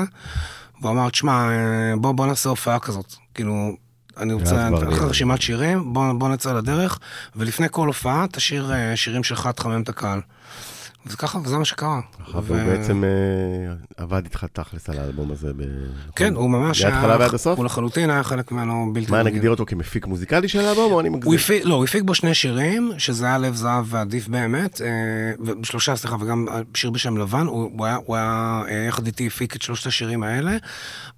והוא 0.82 0.92
אמר, 0.92 1.10
תשמע, 1.10 1.50
בוא, 1.98 2.12
בוא 2.12 2.28
נעשה 2.28 2.50
הופעה 2.50 2.80
כזאת, 2.80 3.16
כאילו... 3.34 3.76
אני 4.20 4.34
רוצה, 4.34 4.68
אחרי. 4.68 5.10
רשימת 5.10 5.42
שירים, 5.42 5.94
בוא, 5.94 6.14
בוא 6.14 6.30
נצא 6.30 6.54
לדרך, 6.54 7.00
ולפני 7.36 7.68
כל 7.72 7.88
הופעה 7.88 8.26
תשאיר 8.32 8.74
אה, 8.74 8.96
שירים 8.96 9.24
שלך, 9.24 9.48
תחמם 9.48 9.82
את 9.82 9.90
הקהל. 9.90 10.22
וזה 11.08 11.18
ככה, 11.18 11.40
וזה 11.44 11.58
מה 11.58 11.66
שקרה. 11.66 12.00
והוא 12.34 12.58
בעצם 12.58 13.04
אה, 13.04 13.10
עבד 13.98 14.22
איתך 14.24 14.46
תכלס 14.54 14.90
על 14.90 15.00
האלבום 15.00 15.32
הזה. 15.32 15.54
ב- 15.54 15.62
כן, 16.16 16.34
הוא 16.36 16.50
ממש 16.50 16.82
מההתחלה 16.86 17.18
ועד 17.20 17.34
הסוף? 17.34 17.58
הוא 17.58 17.66
לחלוטין 17.66 18.10
היה 18.10 18.24
חלק 18.24 18.52
ממנו 18.52 18.90
בלתי 18.94 19.12
מה. 19.12 19.24
נגדיר 19.24 19.50
אותו 19.50 19.66
כמפיק 19.66 20.08
מוזיקלי 20.08 20.48
של 20.48 20.60
האלבום, 20.60 20.92
או 20.92 21.00
אני 21.00 21.08
הוא 21.10 21.18
מגזים? 21.18 21.34
הפיק, 21.34 21.66
לא, 21.66 21.76
הוא 21.76 21.84
הפיק 21.84 22.04
בו 22.04 22.16
שני 22.16 22.34
שירים, 22.34 22.92
שזה 22.98 23.26
היה 23.26 23.38
לב 23.38 23.56
זהב 23.56 23.86
ועדיף 23.88 24.28
באמת, 24.28 24.82
אה, 24.82 24.88
ו- 25.46 25.66
שלושה, 25.66 25.96
סליחה, 25.96 26.16
וגם 26.20 26.46
שיר 26.74 26.90
בשם 26.90 27.18
לבן, 27.18 27.46
הוא, 27.46 27.72
הוא 27.78 27.86
היה, 27.86 27.98
הוא 28.06 28.16
היה 28.16 28.62
אה, 28.70 28.86
יחד 28.88 29.06
איתי 29.06 29.28
הפיק 29.28 29.56
את 29.56 29.62
שלושת 29.62 29.88
השירים 29.88 30.24
האלה, 30.24 30.58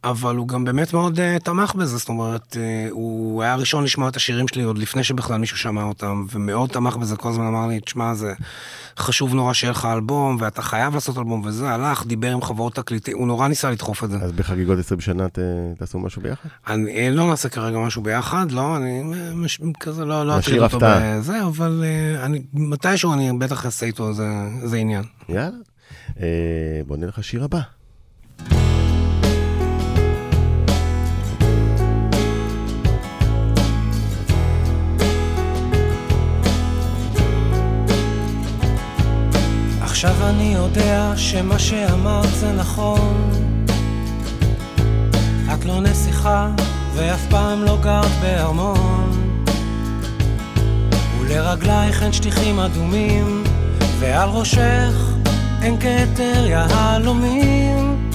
אבל 0.03 0.35
הוא 0.35 0.47
גם 0.47 0.65
באמת 0.65 0.93
מאוד 0.93 1.19
אה, 1.19 1.37
תמך 1.43 1.75
בזה, 1.75 1.97
זאת 1.97 2.09
אומרת, 2.09 2.57
אה, 2.59 2.87
הוא 2.91 3.43
היה 3.43 3.53
הראשון 3.53 3.83
לשמוע 3.83 4.09
את 4.09 4.15
השירים 4.15 4.47
שלי 4.47 4.63
עוד 4.63 4.77
לפני 4.77 5.03
שבכלל 5.03 5.37
מישהו 5.37 5.57
שמע 5.57 5.83
אותם, 5.83 6.25
ומאוד 6.31 6.69
תמך 6.69 6.95
בזה, 6.95 7.15
כל 7.15 7.29
הזמן 7.29 7.45
אמר 7.45 7.67
לי, 7.67 7.79
תשמע, 7.79 8.13
זה 8.13 8.33
חשוב 8.99 9.33
נורא 9.33 9.53
שיהיה 9.53 9.71
לך 9.71 9.85
אלבום, 9.93 10.37
ואתה 10.39 10.61
חייב 10.61 10.93
לעשות 10.93 11.17
אלבום, 11.17 11.41
וזה, 11.45 11.69
הלך, 11.69 12.05
דיבר 12.05 12.31
עם 12.31 12.41
חברות 12.41 12.75
תקליטים, 12.75 13.17
הוא 13.17 13.27
נורא 13.27 13.47
ניסה 13.47 13.71
לדחוף 13.71 14.03
את 14.03 14.09
זה. 14.09 14.17
אז 14.17 14.31
בחגיגות 14.31 14.79
20 14.79 14.99
שנה 15.01 15.29
ת- 15.29 15.39
תעשו 15.77 15.99
משהו 15.99 16.21
ביחד? 16.21 16.49
אני 16.67 16.91
אה, 16.91 17.09
לא 17.09 17.27
נעשה 17.29 17.49
כרגע 17.49 17.77
משהו 17.77 18.01
ביחד, 18.01 18.51
לא, 18.51 18.77
אני 18.77 19.01
אה, 19.13 19.33
מש, 19.35 19.61
כזה 19.79 20.05
לא, 20.05 20.25
לא 20.25 20.39
אטריד 20.39 20.61
אותו 20.61 20.75
הפתעה. 20.77 21.17
בזה, 21.19 21.43
אבל 21.43 21.83
אה, 21.85 22.25
אני, 22.25 22.41
מתישהו 22.53 23.13
אני 23.13 23.31
בטח 23.39 23.65
אעשה 23.65 23.85
איתו 23.85 24.09
איזה 24.63 24.77
עניין. 24.77 25.03
יאללה. 25.29 25.49
אה, 26.19 26.25
בוא 26.87 26.97
נלך 26.97 27.19
לשיר 27.19 27.43
הבא. 27.43 27.59
עכשיו 39.99 40.29
אני 40.29 40.53
יודע 40.53 41.13
שמה 41.15 41.59
שאמרת 41.59 42.29
זה 42.39 42.51
נכון. 42.51 43.31
את 45.53 45.65
לא 45.65 45.81
נסיכה 45.81 46.49
ואף 46.93 47.25
פעם 47.29 47.63
לא 47.63 47.77
גרת 47.81 48.11
בארמון. 48.21 49.35
ולרגלייך 51.19 52.03
אין 52.03 52.13
שטיחים 52.13 52.59
אדומים 52.59 53.43
ועל 53.99 54.29
ראשך 54.29 55.15
אין 55.61 55.77
כתר 55.79 56.45
יהלומים. 56.47 58.09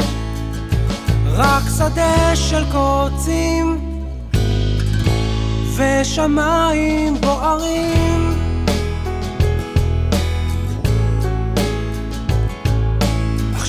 רק 1.26 1.62
שדה 1.76 2.36
של 2.36 2.64
קוצים 2.72 3.98
ושמיים 5.76 7.20
בוערים 7.20 8.23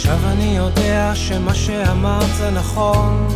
עכשיו 0.08 0.32
אני 0.32 0.58
יודע 0.58 1.12
שמה 1.16 1.56
שאמרת 1.56 2.36
זה 2.38 2.52
נכון. 2.52 3.28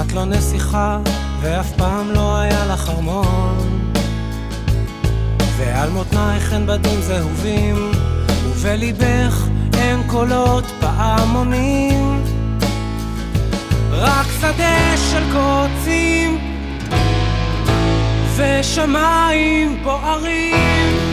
את 0.00 0.12
לא 0.12 0.24
נסיכה 0.24 0.98
ואף 1.40 1.72
פעם 1.72 2.10
לא 2.10 2.36
היה 2.36 2.66
לך 2.66 2.88
ארמון. 2.88 3.92
ועל 5.56 5.90
מותנייך 5.90 6.52
אין 6.52 6.66
בדים 6.66 7.00
זהובים 7.00 7.90
ובליבך 8.44 9.46
אין 9.74 10.02
קולות 10.06 10.64
פעמונים. 10.80 12.24
רק 13.90 14.26
שדה 14.40 14.96
של 15.10 15.22
קוצים 15.32 16.38
ושמיים 18.36 19.82
בוערים 19.82 21.05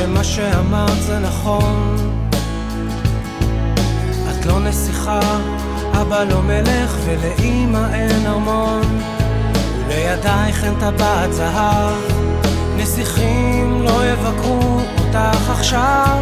שמה 0.00 0.24
שאמרת 0.24 1.02
זה 1.02 1.18
נכון. 1.18 1.96
את 4.30 4.46
לא 4.46 4.60
נסיכה, 4.60 5.20
אבא 6.00 6.24
לא 6.24 6.42
מלך 6.42 6.96
ולאמא 7.04 7.94
אין 7.94 8.26
ארמון 8.26 9.00
ולידייך 9.88 10.64
אין 10.64 10.74
טבעת 10.74 11.32
זהב 11.32 11.94
נסיכים 12.76 13.82
לא 13.82 14.06
יבקרו 14.06 14.80
אותך 14.98 15.50
עכשיו. 15.50 16.18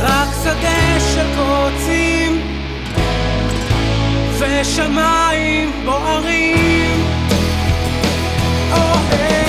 רק 0.00 0.28
שדה 0.42 1.00
של 1.14 1.26
קוצים 1.36 2.40
ושמיים 4.38 5.72
בוערים. 5.84 7.04
אוהב 8.72 9.45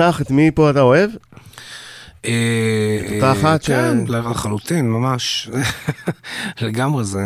אותך, 0.00 0.20
את 0.20 0.30
מי 0.30 0.50
פה 0.50 0.70
אתה 0.70 0.80
אוהב? 0.80 1.10
אה, 2.24 2.98
את 3.00 3.12
אותה 3.14 3.32
אחת 3.32 3.62
ש... 3.62 3.66
כן, 3.66 3.98
לחלוטין, 4.08 4.90
ממש. 4.90 5.50
לגמרי, 6.62 7.04
זה... 7.04 7.20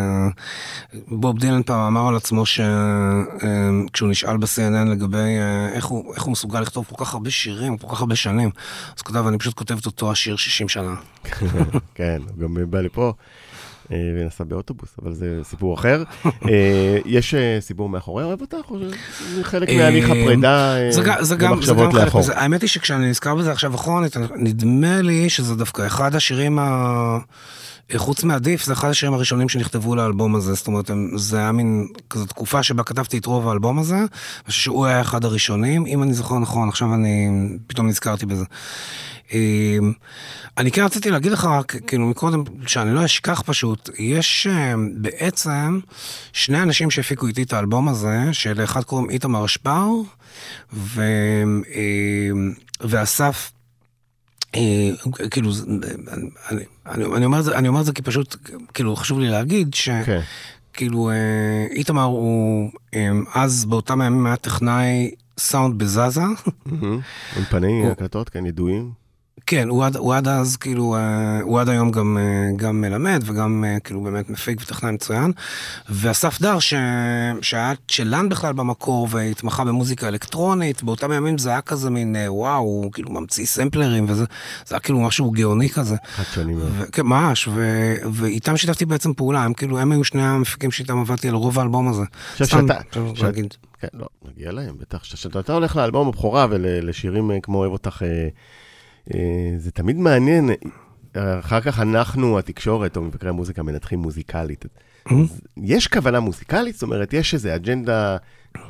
בוב 1.09 1.39
דילן 1.39 1.63
פעם 1.63 1.81
אמר 1.81 2.09
על 2.09 2.17
עצמו 2.17 2.47
שכשהוא 2.47 4.09
נשאל 4.09 4.37
ב-CNN 4.37 4.89
לגבי 4.91 5.19
אה, 5.19 5.69
איך 5.73 5.85
הוא, 5.85 6.15
איך 6.15 6.23
הוא 6.23 6.33
מסוגל 6.33 6.61
לכתוב 6.61 6.87
כל 6.89 7.05
כך 7.05 7.15
הרבה 7.15 7.31
שירים, 7.31 7.77
כל 7.77 7.95
כך 7.95 8.01
הרבה 8.01 8.17
שנים, 8.17 8.51
אז 8.97 9.03
כתב, 9.03 9.27
אני 9.27 9.39
פשוט 9.39 9.55
כותב 9.55 9.79
את 9.79 9.87
אותו 9.87 10.13
השיר 10.13 10.37
60 10.37 10.69
שנה. 10.69 10.95
כן, 11.95 12.23
גם 12.39 12.57
בא 12.71 12.81
לפה. 12.81 13.13
אה, 13.93 13.97
ונסע 14.15 14.45
באוטובוס, 14.45 14.97
אבל 15.03 15.15
זה 15.15 15.41
סיפור 15.43 15.75
אחר. 15.75 16.03
אה, 16.27 16.99
יש 17.05 17.35
אה, 17.35 17.59
סיפור 17.61 17.89
מאחורי 17.89 18.25
אוהב 18.25 18.41
אותך, 18.41 18.71
או 18.71 18.79
שזה 19.19 19.45
חלק 19.45 19.71
מהליך 19.71 20.11
הפרידה 20.11 20.77
במחשבות 21.39 21.95
לאחור? 21.95 22.23
האמת 22.35 22.63
היא 22.63 22.69
שכשאני 22.69 23.11
נזכר 23.11 23.35
בזה 23.35 23.53
עכשיו 23.53 23.75
אחרונית, 23.75 24.17
נדמה 24.37 25.03
לי 25.03 25.31
שזה 25.31 25.55
דווקא 25.55 25.87
אחד 25.87 26.15
השירים 26.15 26.59
ה... 26.59 27.19
חוץ 27.97 28.25
מעדיף, 28.25 28.65
זה 28.65 28.73
אחד 28.73 28.89
השירים 28.89 29.15
הראשונים 29.15 29.49
שנכתבו 29.49 29.97
לאלבום 29.97 30.35
הזה, 30.35 30.55
זאת 30.55 30.67
אומרת, 30.67 30.91
זה 31.17 31.39
היה 31.39 31.53
מין 31.53 31.89
כזו 32.11 32.27
תקופה 32.27 32.63
שבה 32.63 32.83
כתבתי 32.83 33.19
את 33.19 33.27
רוב 33.27 33.49
האלבום 33.49 33.79
הזה, 33.79 33.99
ושהוא 34.49 34.87
היה 34.87 35.01
אחד 35.01 35.25
הראשונים, 35.25 35.87
אם 35.87 36.03
אני 36.03 36.15
זוכר 36.15 36.39
נכון, 36.39 36.69
עכשיו 36.69 36.95
אני 36.95 37.29
פתאום 37.67 37.89
נזכרתי 37.89 38.27
בזה. 38.27 38.45
אמ, 39.33 39.93
אני 40.59 40.71
כן 40.71 40.85
רציתי 40.85 41.11
להגיד 41.11 41.33
לך, 41.33 41.49
כאילו 41.87 42.07
מקודם, 42.07 42.43
שאני 42.67 42.95
לא 42.95 43.05
אשכח 43.05 43.43
פשוט, 43.47 43.91
יש 43.99 44.47
אמ, 44.47 44.91
בעצם 44.97 45.81
שני 46.33 46.63
אנשים 46.63 46.91
שהפיקו 46.91 47.27
איתי 47.27 47.43
את 47.43 47.53
האלבום 47.53 47.89
הזה, 47.89 48.19
שלאחד 48.33 48.85
קוראים 48.85 49.11
איתמר 49.11 49.45
אשפר. 49.45 49.89
אמ, 50.75 51.63
ואסף 52.81 53.51
אה, 53.53 53.56
כאילו, 55.31 55.51
אני, 56.11 56.65
אני, 56.87 57.05
אני, 57.05 57.25
אומר 57.25 57.43
זה, 57.43 57.59
אני 57.59 57.69
אומר 57.69 57.83
זה 57.83 57.93
כי 57.93 58.03
פשוט, 58.03 58.37
כאילו, 58.75 58.97
חשוב 58.97 59.21
לי 59.21 59.29
להגיד 59.29 59.75
ש... 59.75 59.89
Okay. 59.89 60.07
כן. 60.07 60.21
כאילו, 60.73 61.11
אה, 61.11 61.67
איתמר 61.71 62.03
הוא 62.03 62.71
אז 63.35 63.65
באותם 63.65 64.01
הימים 64.01 64.27
היה 64.27 64.37
טכנאי 64.37 65.11
סאונד 65.39 65.79
בזאזה. 65.79 66.23
אולפני 67.37 67.91
הקלטות, 67.91 68.29
כן, 68.29 68.47
ידועים. 68.47 69.06
כן, 69.47 69.69
הוא 69.69 69.85
עד, 69.85 69.97
הוא 69.97 70.15
עד 70.15 70.29
אז, 70.29 70.57
כאילו, 70.57 70.97
אה, 70.97 71.41
הוא 71.43 71.61
עד 71.61 71.69
היום 71.69 71.91
גם, 71.91 72.19
אה, 72.19 72.57
גם 72.57 72.81
מלמד 72.81 73.23
וגם 73.27 73.65
אה, 73.67 73.81
כאילו 73.81 74.01
באמת 74.01 74.31
מפיק 74.31 74.61
וטכנאי 74.63 74.93
מצוין. 74.93 75.33
ואסף 75.89 76.41
דר, 76.41 76.59
ש... 76.59 76.75
שהיה 77.41 77.73
צ'לן 77.89 78.29
בכלל 78.29 78.53
במקור 78.53 79.09
והתמחה 79.11 79.65
במוזיקה 79.65 80.09
אלקטרונית, 80.09 80.83
באותם 80.83 81.13
ימים 81.13 81.39
זה 81.39 81.51
היה 81.51 81.61
כזה 81.61 81.91
מין, 81.91 82.17
וואו, 82.27 82.59
הוא 82.59 82.93
כאילו 82.93 83.11
ממציא 83.11 83.47
סמפלרים 83.47 84.05
וזה, 84.09 84.25
זה 84.67 84.75
היה 84.75 84.81
כאילו 84.81 85.01
משהו 85.01 85.31
גאוני 85.31 85.69
כזה. 85.69 85.97
חדשני 86.15 86.55
מאוד. 86.55 86.73
כן, 86.93 87.03
ממש, 87.03 87.49
ו... 87.49 87.95
ואיתם 88.13 88.57
שיתפתי 88.57 88.85
בעצם 88.85 89.15
פעולה, 89.15 89.43
הם 89.43 89.55
כאילו, 89.55 89.79
הם 89.79 89.93
היו 89.93 90.05
שני 90.05 90.23
המפיקים 90.23 90.71
שאיתם 90.71 90.99
עבדתי 90.99 91.29
על 91.29 91.35
רוב 91.35 91.59
האלבום 91.59 91.89
הזה. 91.89 92.03
עכשיו 92.33 92.47
שאתה... 92.47 92.79
כן, 93.81 93.89
לא, 93.95 94.07
נגיע 94.29 94.53
להם, 94.53 94.75
בטח. 94.79 94.99
כשאתה 94.99 95.53
הולך 95.53 95.77
לאלבום 95.77 96.09
הבכורה 96.09 96.47
ולשירים 96.51 97.31
כמו 97.43 97.59
אוהב 97.59 97.73
אותך... 97.73 98.03
אה, 98.03 98.29
זה 99.59 99.71
תמיד 99.71 99.97
מעניין, 99.97 100.51
אחר 101.41 101.61
כך 101.61 101.81
אנחנו, 101.81 102.39
התקשורת 102.39 102.97
או 102.97 103.03
מבקרי 103.03 103.29
המוזיקה, 103.29 103.63
מנתחים 103.63 103.99
מוזיקלית. 103.99 104.65
Mm-hmm. 105.09 105.13
יש 105.57 105.89
כוונה 105.89 106.21
מוזיקלית? 106.21 106.75
זאת 106.75 106.83
אומרת, 106.83 107.13
יש 107.13 107.35
איזו 107.35 107.55
אג'נדה 107.55 108.17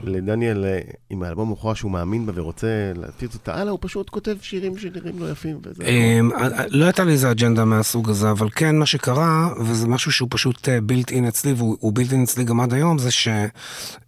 לדניאל 0.03 0.64
אה, 0.64 0.81
עם 1.11 1.22
האלבום 1.22 1.49
מוכרע 1.49 1.75
שהוא 1.75 1.90
מאמין 1.90 2.27
בה 2.27 2.33
ורוצה 2.35 2.92
להפיץ 2.96 3.35
אותה 3.35 3.55
הלאה, 3.55 3.70
הוא 3.70 3.79
פשוט 3.83 4.11
כותב 4.11 4.37
שירים 4.40 4.79
שנראים 4.79 5.18
לא 5.18 5.31
יפים. 5.31 5.61
אמ, 5.85 6.33
אה, 6.33 6.66
לא 6.68 6.85
הייתה 6.85 7.05
לי 7.05 7.12
איזה 7.12 7.31
אג'נדה 7.31 7.64
מהסוג 7.64 8.11
הזה, 8.11 8.31
אבל 8.31 8.49
כן, 8.51 8.77
מה 8.77 8.87
שקרה, 8.87 9.49
וזה 9.61 9.88
משהו 9.88 10.12
שהוא 10.12 10.29
פשוט 10.31 10.68
בילט 10.83 11.11
אין 11.11 11.27
אצלי, 11.27 11.53
והוא 11.53 11.92
בילט 11.92 12.12
אין 12.12 12.22
אצלי 12.22 12.44
גם 12.44 12.61
עד 12.61 12.75
היום, 12.75 12.99
זה 12.99 13.09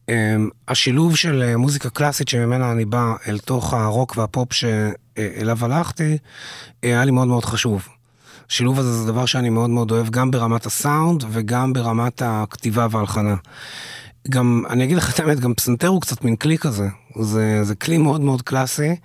שהשילוב 0.09 1.17
של 1.17 1.57
מוזיקה 1.57 1.91
קלאסית 1.91 2.29
שממנה 2.29 2.73
אני 2.73 2.85
בא 2.85 3.15
אל 3.29 3.39
תוך 3.39 3.75
הרוק 3.75 4.17
והפופ 4.17 4.53
שאליו 5.19 5.65
הלכתי, 5.65 6.19
היה 6.83 7.05
לי 7.05 7.11
מאוד 7.11 7.29
מאוד 7.29 7.45
חשוב. 7.45 7.89
השילוב 8.51 8.79
הזה 8.79 8.93
זה 8.93 9.13
דבר 9.13 9.27
שאני 9.27 9.51
מאוד 9.51 9.71
מאוד 9.71 9.91
אוהב, 9.91 10.11
גם 10.11 10.31
ברמת 10.31 10.67
הסאונד 10.67 11.25
וגם 11.31 11.73
ברמת 11.73 12.23
הכתיבה 12.25 12.87
וההלחנה. 12.91 13.35
גם, 14.31 14.63
אני 14.71 14.85
אגיד 14.85 14.97
לך 14.97 15.15
את 15.15 15.21
האמת, 15.21 15.41
גם 15.41 15.55
פסנתר 15.55 15.89
הוא 15.89 16.01
קצת 16.01 16.25
מין 16.25 16.37
כלי 16.37 16.59
כזה. 16.59 16.89
זה, 17.21 17.65
זה 17.65 17.75
כלי 17.75 17.99
מאוד 17.99 18.21
מאוד 18.21 18.43
קלאסי, 18.43 18.97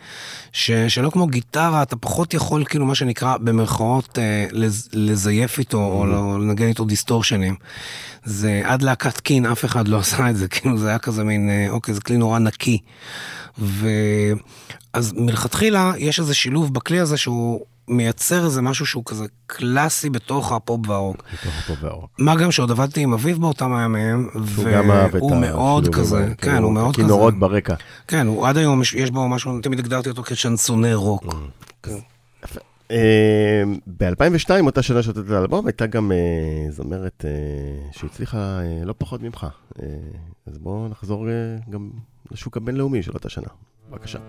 ש, 0.51 0.71
שלא 0.71 1.09
כמו 1.09 1.27
גיטרה, 1.27 1.83
אתה 1.83 1.95
פחות 1.95 2.33
יכול, 2.33 2.65
כאילו, 2.65 2.85
מה 2.85 2.95
שנקרא, 2.95 3.37
במרכאות, 3.37 4.19
אה, 4.19 4.45
לז, 4.51 4.89
לזייף 4.93 5.59
איתו, 5.59 5.77
mm-hmm. 5.77 5.81
או 5.81 6.05
לא, 6.05 6.39
לנגן 6.39 6.67
איתו 6.67 6.85
דיסטורשנים. 6.85 7.55
זה, 8.23 8.61
עד 8.63 8.81
להקת 8.81 9.19
קין, 9.19 9.45
אף 9.45 9.65
אחד 9.65 9.87
לא 9.87 9.99
עשה 9.99 10.29
את 10.29 10.35
זה, 10.35 10.47
כאילו, 10.53 10.77
זה 10.77 10.89
היה 10.89 10.99
כזה 10.99 11.23
מין, 11.23 11.49
אה, 11.49 11.67
אוקיי, 11.69 11.93
זה 11.93 12.01
כלי 12.01 12.17
נורא 12.17 12.39
נקי. 12.39 12.77
ו... 13.59 13.87
אז 14.93 15.13
מלכתחילה, 15.13 15.93
יש 15.97 16.19
איזה 16.19 16.33
שילוב 16.33 16.73
בכלי 16.73 16.99
הזה 16.99 17.17
שהוא... 17.17 17.65
מייצר 17.87 18.45
איזה 18.45 18.61
משהו 18.61 18.85
שהוא 18.85 19.03
כזה 19.05 19.25
קלאסי 19.47 20.09
בתוך 20.09 20.51
הפופ 20.51 20.89
והרוק. 20.89 21.23
בתוך 21.33 21.53
הפופ 21.59 21.77
והרוק. 21.83 22.09
מה 22.19 22.35
גם 22.35 22.51
שעוד 22.51 22.71
עבדתי 22.71 23.01
עם 23.01 23.13
אביב 23.13 23.37
באותם 23.41 23.73
הימים, 23.73 24.29
והוא 24.35 25.35
מאוד 25.35 25.95
כזה, 25.95 26.33
כן, 26.37 26.51
כאילו, 26.51 26.65
הוא 26.65 26.73
מאוד 26.73 26.95
כזה. 26.95 27.03
כינורות 27.03 27.39
ברקע. 27.39 27.75
כן, 28.07 28.27
הוא 28.27 28.47
עד 28.47 28.57
היום, 28.57 28.81
יש 28.95 29.11
בו 29.11 29.27
משהו, 29.27 29.61
תמיד 29.61 29.79
הגדרתי 29.79 30.09
אותו 30.09 30.23
כשנסוני 30.23 30.93
רוק. 30.93 31.23
Mm. 31.23 31.35
כן. 31.83 31.97
אה, 32.91 33.63
ב-2002, 33.87 34.49
אותה 34.65 34.81
שנה 34.81 35.03
שאתה 35.03 35.19
את 35.19 35.29
האלבום, 35.29 35.67
הייתה 35.67 35.85
גם 35.85 36.11
אה, 36.11 36.71
זמרת 36.71 37.25
אה, 37.25 37.31
שהצליחה 37.91 38.59
לא 38.85 38.93
פחות 38.97 39.21
ממך. 39.21 39.47
אז 40.47 40.57
בואו 40.57 40.87
נחזור 40.87 41.27
גם 41.69 41.89
לשוק 42.31 42.57
הבינלאומי 42.57 43.03
של 43.03 43.11
אותה 43.11 43.29
שנה. 43.29 43.47
בבקשה. 43.91 44.19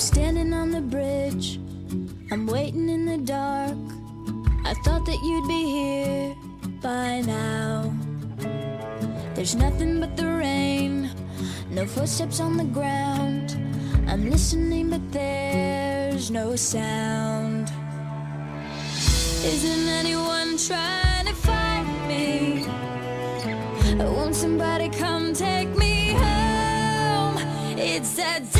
Standing 0.00 0.54
on 0.54 0.70
the 0.70 0.80
bridge. 0.80 1.60
I'm 2.30 2.46
waiting 2.46 2.88
in 2.88 3.04
the 3.04 3.18
dark. 3.18 3.76
I 4.64 4.72
thought 4.82 5.04
that 5.04 5.18
you'd 5.22 5.46
be 5.46 5.64
here 5.66 6.34
by 6.80 7.20
now. 7.20 7.92
There's 9.34 9.54
nothing 9.54 10.00
but 10.00 10.16
the 10.16 10.26
rain, 10.26 11.10
no 11.70 11.84
footsteps 11.86 12.40
on 12.40 12.56
the 12.56 12.64
ground. 12.64 13.58
I'm 14.08 14.30
listening, 14.30 14.88
but 14.88 15.12
there's 15.12 16.30
no 16.30 16.56
sound. 16.56 17.70
Isn't 19.44 19.88
anyone 19.88 20.56
trying 20.56 21.26
to 21.26 21.34
find 21.34 22.08
me? 22.08 22.64
Won't 23.98 24.34
somebody 24.34 24.88
come 24.88 25.34
take 25.34 25.68
me 25.76 26.12
home? 26.12 27.36
It's 27.76 28.16
that 28.16 28.59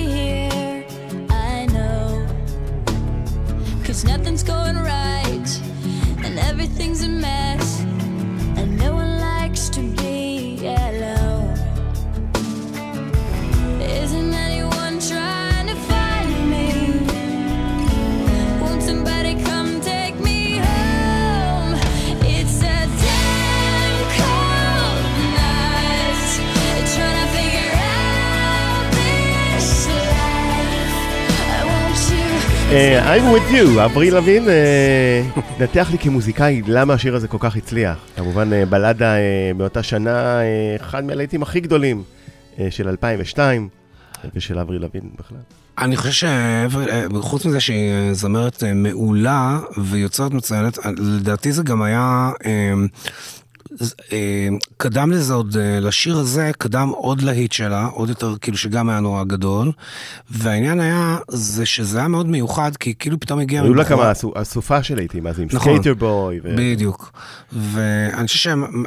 I'm 32.71 33.33
with 33.33 33.53
you, 33.53 33.85
אברי 33.85 34.11
לוין, 34.11 34.49
אה, 34.49 35.21
נתח 35.59 35.87
לי 35.91 35.97
כמוזיקאי 35.97 36.61
למה 36.67 36.93
השיר 36.93 37.15
הזה 37.15 37.27
כל 37.27 37.37
כך 37.39 37.55
הצליח. 37.55 37.97
כמובן 38.15 38.53
אה, 38.53 38.65
בלדה 38.65 39.15
באותה 39.57 39.83
שנה, 39.83 40.41
אה, 40.41 40.75
אחד 40.75 41.03
מהלהיטים 41.03 41.43
הכי 41.43 41.59
גדולים 41.59 42.03
אה, 42.59 42.67
של 42.69 42.87
2002, 42.87 43.69
ושל 44.35 44.59
אברי 44.59 44.79
לוין 44.79 45.09
בכלל. 45.19 45.37
אני 45.77 45.97
חושב 45.97 46.27
שחוץ 47.21 47.45
מזה 47.45 47.59
שהיא 47.59 48.13
זמרת 48.13 48.63
מעולה 48.75 49.59
ויוצרת 49.77 50.31
מצוינת, 50.31 50.77
לדעתי 50.97 51.51
זה 51.51 51.63
גם 51.63 51.81
היה... 51.81 52.29
אה, 54.11 54.47
קדם 54.77 55.11
לזה 55.11 55.33
עוד, 55.33 55.57
אה, 55.57 55.79
לשיר 55.79 56.17
הזה, 56.17 56.51
קדם 56.57 56.89
עוד 56.89 57.21
להיט 57.21 57.51
שלה, 57.51 57.85
עוד 57.85 58.09
יותר, 58.09 58.35
כאילו 58.41 58.57
שגם 58.57 58.89
היה 58.89 58.99
נורא 58.99 59.23
גדול. 59.23 59.71
והעניין 60.29 60.79
היה, 60.79 61.17
זה 61.27 61.65
שזה 61.65 61.99
היה 61.99 62.07
מאוד 62.07 62.27
מיוחד, 62.27 62.71
כי 62.77 62.93
כאילו 62.99 63.19
פתאום 63.19 63.39
הגיע... 63.39 63.61
היו 63.63 63.73
לה 63.73 63.85
כמה 63.85 64.11
אסו- 64.11 64.31
אסופה 64.41 64.83
של 64.83 64.95
להיטים, 64.95 65.27
אז 65.27 65.39
עם 65.39 65.47
נכון. 65.53 65.59
Skater 65.73 65.93
Boy. 65.93 66.39
ו- 66.43 66.55
בדיוק. 66.57 67.11
ואני 67.51 68.27
חושב 68.27 68.39
שהם, 68.39 68.83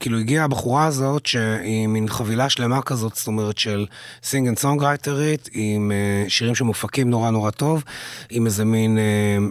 כאילו 0.00 0.18
הגיעה 0.18 0.44
הבחורה 0.44 0.86
הזאת 0.86 1.26
שהיא 1.26 1.86
מין 1.88 2.08
חבילה 2.08 2.48
שלמה 2.48 2.82
כזאת, 2.82 3.14
זאת 3.14 3.26
אומרת 3.26 3.58
של 3.58 3.86
singer 4.22 4.48
songwriter 4.48 4.58
ית, 4.58 5.48
עם 5.52 5.92
אה, 5.94 6.30
שירים 6.30 6.54
שמופקים 6.54 7.10
נורא 7.10 7.30
נורא 7.30 7.50
טוב, 7.50 7.84
עם 8.30 8.46
איזה 8.46 8.64
מין 8.64 8.98
אה, 8.98 9.02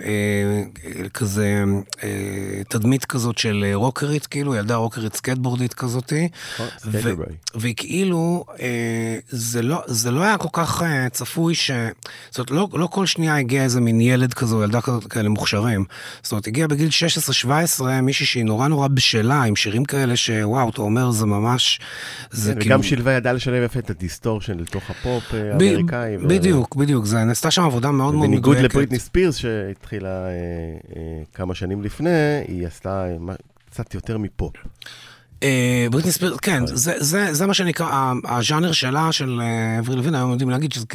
אה, 0.06 1.10
כזה 1.10 1.64
אה, 2.04 2.10
תדמית 2.70 3.06
כזאת 3.06 3.38
של 3.38 3.66
רוקרית, 3.74 4.26
כאילו, 4.28 4.53
ילדה 4.56 4.76
רוקרית 4.76 5.16
סקייטבורדית 5.16 5.74
כזאתי. 5.74 6.30
Boy. 6.86 7.26
והיא 7.56 7.74
כאילו, 7.78 8.46
אה, 8.60 9.18
זה, 9.30 9.62
לא, 9.62 9.82
זה 9.86 10.12
לא 10.12 10.24
היה 10.24 10.38
כל 10.38 10.48
כך 10.54 10.84
אה, 10.84 11.10
צפוי 11.10 11.56
ש... 11.56 11.72
זאת 12.30 12.52
אומרת, 12.52 12.52
לא, 12.52 12.80
לא 12.80 12.88
כל 12.88 13.06
שנייה 13.06 13.38
הגיע 13.38 13.64
איזה 13.64 13.82
מין 13.82 14.02
ילד 14.02 14.34
כזו, 14.34 14.64
ילדה 14.64 14.82
כזאת, 14.82 15.08
כאלה 15.08 15.30
מוכשרים. 15.30 15.86
זאת 16.24 16.32
אומרת, 16.32 16.48
הגיע 16.48 16.68
בגיל 16.68 16.90
16-17 17.80 17.84
מישהי 18.02 18.26
שהיא 18.26 18.46
נורא 18.46 18.68
נורא 18.68 18.88
בשלה, 18.88 19.44
עם 19.44 19.56
שירים 19.56 19.86
כאלה 19.86 20.16
שוואו, 20.16 20.70
אתה 20.70 20.82
אומר, 20.82 21.12
זה 21.12 21.26
ממש... 21.26 21.80
זה 22.32 22.54
כאילו... 22.54 22.66
וגם 22.66 22.84
שילבה 22.84 23.12
ידעה 23.14 23.34
לשלב 23.34 23.64
יפה 23.64 23.80
את 23.80 23.90
ה 23.90 23.96
distortion 23.96 24.60
לתוך 24.60 24.90
הפופ 24.90 25.24
אה, 25.34 25.52
האמריקאי. 25.52 26.18
בדיוק, 26.18 26.76
בדיוק, 26.76 27.06
זה 27.06 27.24
נעשתה 27.24 27.52
שם 27.52 27.62
עבודה 27.62 27.92
מאוד 27.92 28.14
מאוד 28.16 28.28
בניגוד 28.28 28.56
מדויקת. 28.58 28.76
לבריטני 28.76 29.00
ספירס 29.00 29.36
שהתחילה 29.36 30.26
אה, 30.26 30.32
אה, 30.96 31.24
כמה 31.34 31.56
שנים 31.56 31.84
לפני, 31.84 32.10
היא 32.48 32.68
עשתה 32.68 33.06
אה, 33.06 33.36
קצת 33.74 33.94
יותר 33.94 34.18
מפופ. 34.18 34.54
אה, 35.44 35.88
בריטני 35.92 36.12
ספירס, 36.12 36.38
כן, 36.38 36.66
זה, 36.68 36.94
זה, 37.00 37.34
זה 37.34 37.46
מה 37.46 37.54
שנקרא, 37.54 38.14
הז'אנר 38.26 38.72
שלה, 38.72 39.12
של 39.12 39.42
אה, 39.42 39.80
אבריל 39.80 39.96
לבין, 39.96 40.16
היום 40.16 40.32
יודעים 40.32 40.50
להגיד 40.50 40.74
שזה 40.74 40.86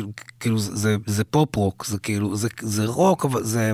כאילו, 0.40 0.58
זה, 0.58 0.96
זה, 1.06 1.24
פופ 1.24 1.56
רוק, 1.56 1.86
זה 1.86 1.98
כאילו, 1.98 2.36
זה, 2.36 2.48
זה 2.60 2.86
רוק, 2.86 3.24
אבל 3.24 3.44
זה, 3.44 3.72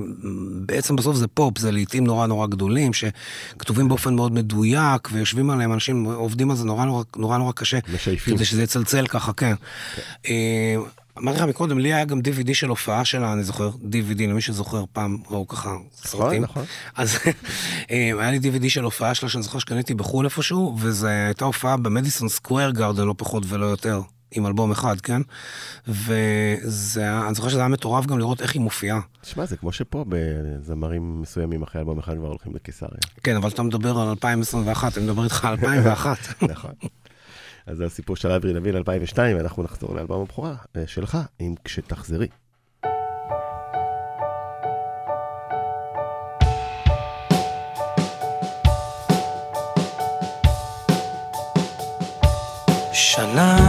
בעצם 0.66 0.96
בסוף 0.96 1.16
זה 1.16 1.26
פופ, 1.26 1.58
זה 1.58 1.72
להיטים 1.72 2.04
נורא 2.04 2.26
נורא 2.26 2.46
גדולים, 2.46 2.92
שכתובים 2.92 3.88
באופן 3.88 4.14
מאוד 4.14 4.32
מדויק, 4.32 5.08
ויושבים 5.12 5.50
עליהם, 5.50 5.72
אנשים 5.72 6.04
עובדים 6.04 6.50
על 6.50 6.56
זה 6.56 6.64
נורא 6.64 6.84
נורא, 6.84 7.04
נורא, 7.16 7.38
נורא 7.38 7.52
קשה, 7.52 7.78
משייפים. 7.94 8.36
כדי 8.36 8.44
שזה 8.44 8.62
יצלצל 8.62 9.06
ככה, 9.06 9.32
כן. 9.32 9.54
אה, 10.26 10.76
אמרתי 11.18 11.38
לך 11.38 11.44
מקודם, 11.44 11.78
לי 11.78 11.94
היה 11.94 12.04
גם 12.04 12.18
DVD 12.18 12.54
של 12.54 12.68
הופעה 12.68 13.04
שלה, 13.04 13.32
אני 13.32 13.44
זוכר, 13.44 13.70
DVD, 13.70 14.22
למי 14.22 14.40
שזוכר, 14.40 14.84
פעם 14.92 15.18
ראו 15.30 15.48
ככה 15.48 15.76
סרטים. 15.94 16.42
נכון. 16.42 16.64
אז 16.96 17.16
אה, 17.90 18.12
היה 18.18 18.30
לי 18.30 18.38
DVD 18.38 18.68
של 18.68 18.84
הופעה 18.84 19.14
שלה, 19.14 19.28
שאני 19.28 19.42
זוכר 19.42 19.58
שקניתי 19.58 19.94
בחו"ל 19.94 20.24
איפשהו, 20.24 20.76
וזו 20.80 21.06
הייתה 21.06 21.44
הופעה 21.44 21.76
במדיסון 21.76 22.28
סקוויר 22.28 22.70
גארדן, 22.70 23.04
לא 23.04 23.14
פחות 23.18 23.42
ולא 23.48 23.66
יותר, 23.66 24.00
עם 24.30 24.46
אלבום 24.46 24.70
אחד, 24.70 25.00
כן? 25.00 25.22
וזה 25.88 27.00
היה, 27.00 27.26
אני 27.26 27.34
זוכר 27.34 27.48
שזה 27.48 27.58
היה 27.58 27.68
מטורף 27.68 28.06
גם 28.06 28.18
לראות 28.18 28.42
איך 28.42 28.54
היא 28.54 28.62
מופיעה. 28.62 29.00
תשמע, 29.20 29.46
זה 29.46 29.56
כמו 29.56 29.72
שפה 29.72 30.04
בזמרים 30.08 31.22
מסוימים 31.22 31.62
אחרי 31.62 31.80
אלבום 31.80 31.98
אחד 31.98 32.16
כבר 32.16 32.28
הולכים 32.28 32.54
לקיסריה. 32.54 33.00
כן, 33.22 33.36
אבל 33.36 33.48
אתה 33.48 33.62
מדבר 33.62 33.98
על 33.98 34.08
2021, 34.08 34.98
אני 34.98 35.06
מדבר 35.06 35.24
איתך 35.24 35.44
על 35.44 35.50
2001. 35.50 36.18
נכון. 36.52 36.72
אז 37.66 37.76
זה 37.76 37.84
הסיפור 37.84 38.16
של 38.16 38.30
אברי 38.30 38.52
לוין 38.52 38.76
2002, 38.76 39.36
ואנחנו 39.36 39.62
נחזור 39.62 39.94
לאלבום 39.94 40.22
הבכורה 40.22 40.54
אה, 40.76 40.86
שלך, 40.86 41.18
עם 41.38 41.54
כשתחזרי. 41.64 42.28
שנה 52.92 53.63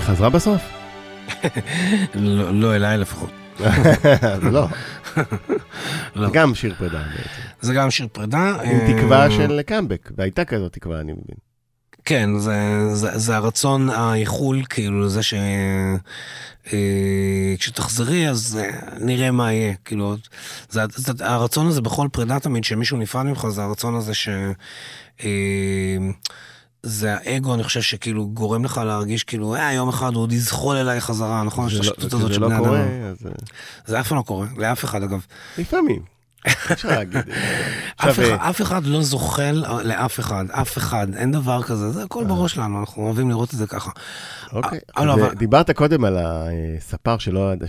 חזרה 0.00 0.30
בסוף? 0.30 0.62
לא 2.14 2.54
לא 2.54 2.76
אליי 2.76 2.98
לפחות. 2.98 3.30
זה 3.58 4.50
לא. 4.52 4.68
לא. 6.16 6.30
גם 6.32 6.54
שיר 6.54 6.74
פרידה 6.78 6.98
בעצם. 6.98 7.42
זה 7.60 7.74
גם 7.74 7.90
שיר 7.90 8.08
פרידה. 8.12 8.56
עם 8.64 8.80
אה, 8.80 8.94
תקווה 8.96 9.30
של 9.30 9.62
קאמבק, 9.62 10.10
והייתה 10.16 10.44
כזאת 10.44 10.72
תקווה, 10.72 11.00
אני 11.00 11.12
מבין. 11.12 11.36
כן, 12.04 12.38
זה, 12.38 12.88
זה, 12.94 13.18
זה 13.18 13.36
הרצון 13.36 13.90
האיחול, 13.90 14.62
כאילו, 14.68 15.08
זה 15.08 15.22
ש... 15.22 15.34
אה, 16.72 17.54
כשתחזרי, 17.58 18.28
אז 18.28 18.60
אה, 18.62 18.70
נראה 19.00 19.30
מה 19.30 19.52
יהיה. 19.52 19.74
כאילו, 19.84 20.16
זה, 20.70 20.80
זה, 20.94 21.12
הרצון 21.20 21.66
הזה 21.66 21.80
בכל 21.80 22.08
פרידה 22.12 22.40
תמיד, 22.40 22.64
שמישהו 22.64 22.98
נפרד 22.98 23.26
ממך, 23.26 23.46
זה 23.48 23.62
הרצון 23.62 23.94
הזה 23.94 24.14
ש... 24.14 24.28
אה, 25.24 25.96
זה 26.82 27.14
האגו, 27.14 27.54
אני 27.54 27.64
חושב, 27.64 27.82
שכאילו 27.82 28.28
גורם 28.28 28.64
לך 28.64 28.80
להרגיש 28.86 29.24
כאילו, 29.24 29.54
אה, 29.54 29.72
יום 29.72 29.88
אחד 29.88 30.14
הוא 30.14 30.22
עוד 30.22 30.32
יזחול 30.32 30.76
אליי 30.76 31.00
חזרה, 31.00 31.42
נכון? 31.42 31.66
יש 31.66 31.74
את 31.74 31.80
כשזה 31.80 31.90
השטות 32.06 32.12
לא- 32.40 32.50
לא 32.50 32.58
קורה. 32.58 32.80
אז 32.80 33.26
אה, 33.26 33.30
זה 33.86 34.00
אף 34.00 34.08
פעם 34.08 34.18
לא 34.18 34.22
קורה, 34.22 34.46
לאף 34.56 34.84
אחד 34.84 35.02
אגב. 35.02 35.20
לפעמים. 35.58 36.17
אפשר 36.72 36.88
להגיד. 36.88 37.18
אף 37.96 38.04
עכשיו, 38.08 38.24
אחד, 38.24 38.32
אה, 38.42 38.50
אף 38.50 38.62
אחד 38.62 38.84
לא 38.86 39.02
זוחל 39.02 39.64
לאף 39.84 40.20
אחד, 40.20 40.44
אף 40.50 40.78
אחד, 40.78 41.14
אין 41.14 41.32
דבר 41.32 41.62
כזה, 41.62 41.90
זה 41.90 42.02
הכל 42.02 42.24
בראש 42.24 42.54
שלנו, 42.54 42.80
אנחנו 42.80 43.02
אוהבים 43.06 43.28
לראות 43.30 43.54
את 43.54 43.58
זה 43.58 43.66
ככה. 43.66 43.90
אוקיי. 44.52 44.78
אה, 44.98 45.04
לא, 45.04 45.24
אה, 45.24 45.34
דיברת 45.34 45.70
קודם 45.70 46.04
על 46.04 46.16
הספר 46.20 47.18
שלא 47.18 47.52
ידע- 47.52 47.66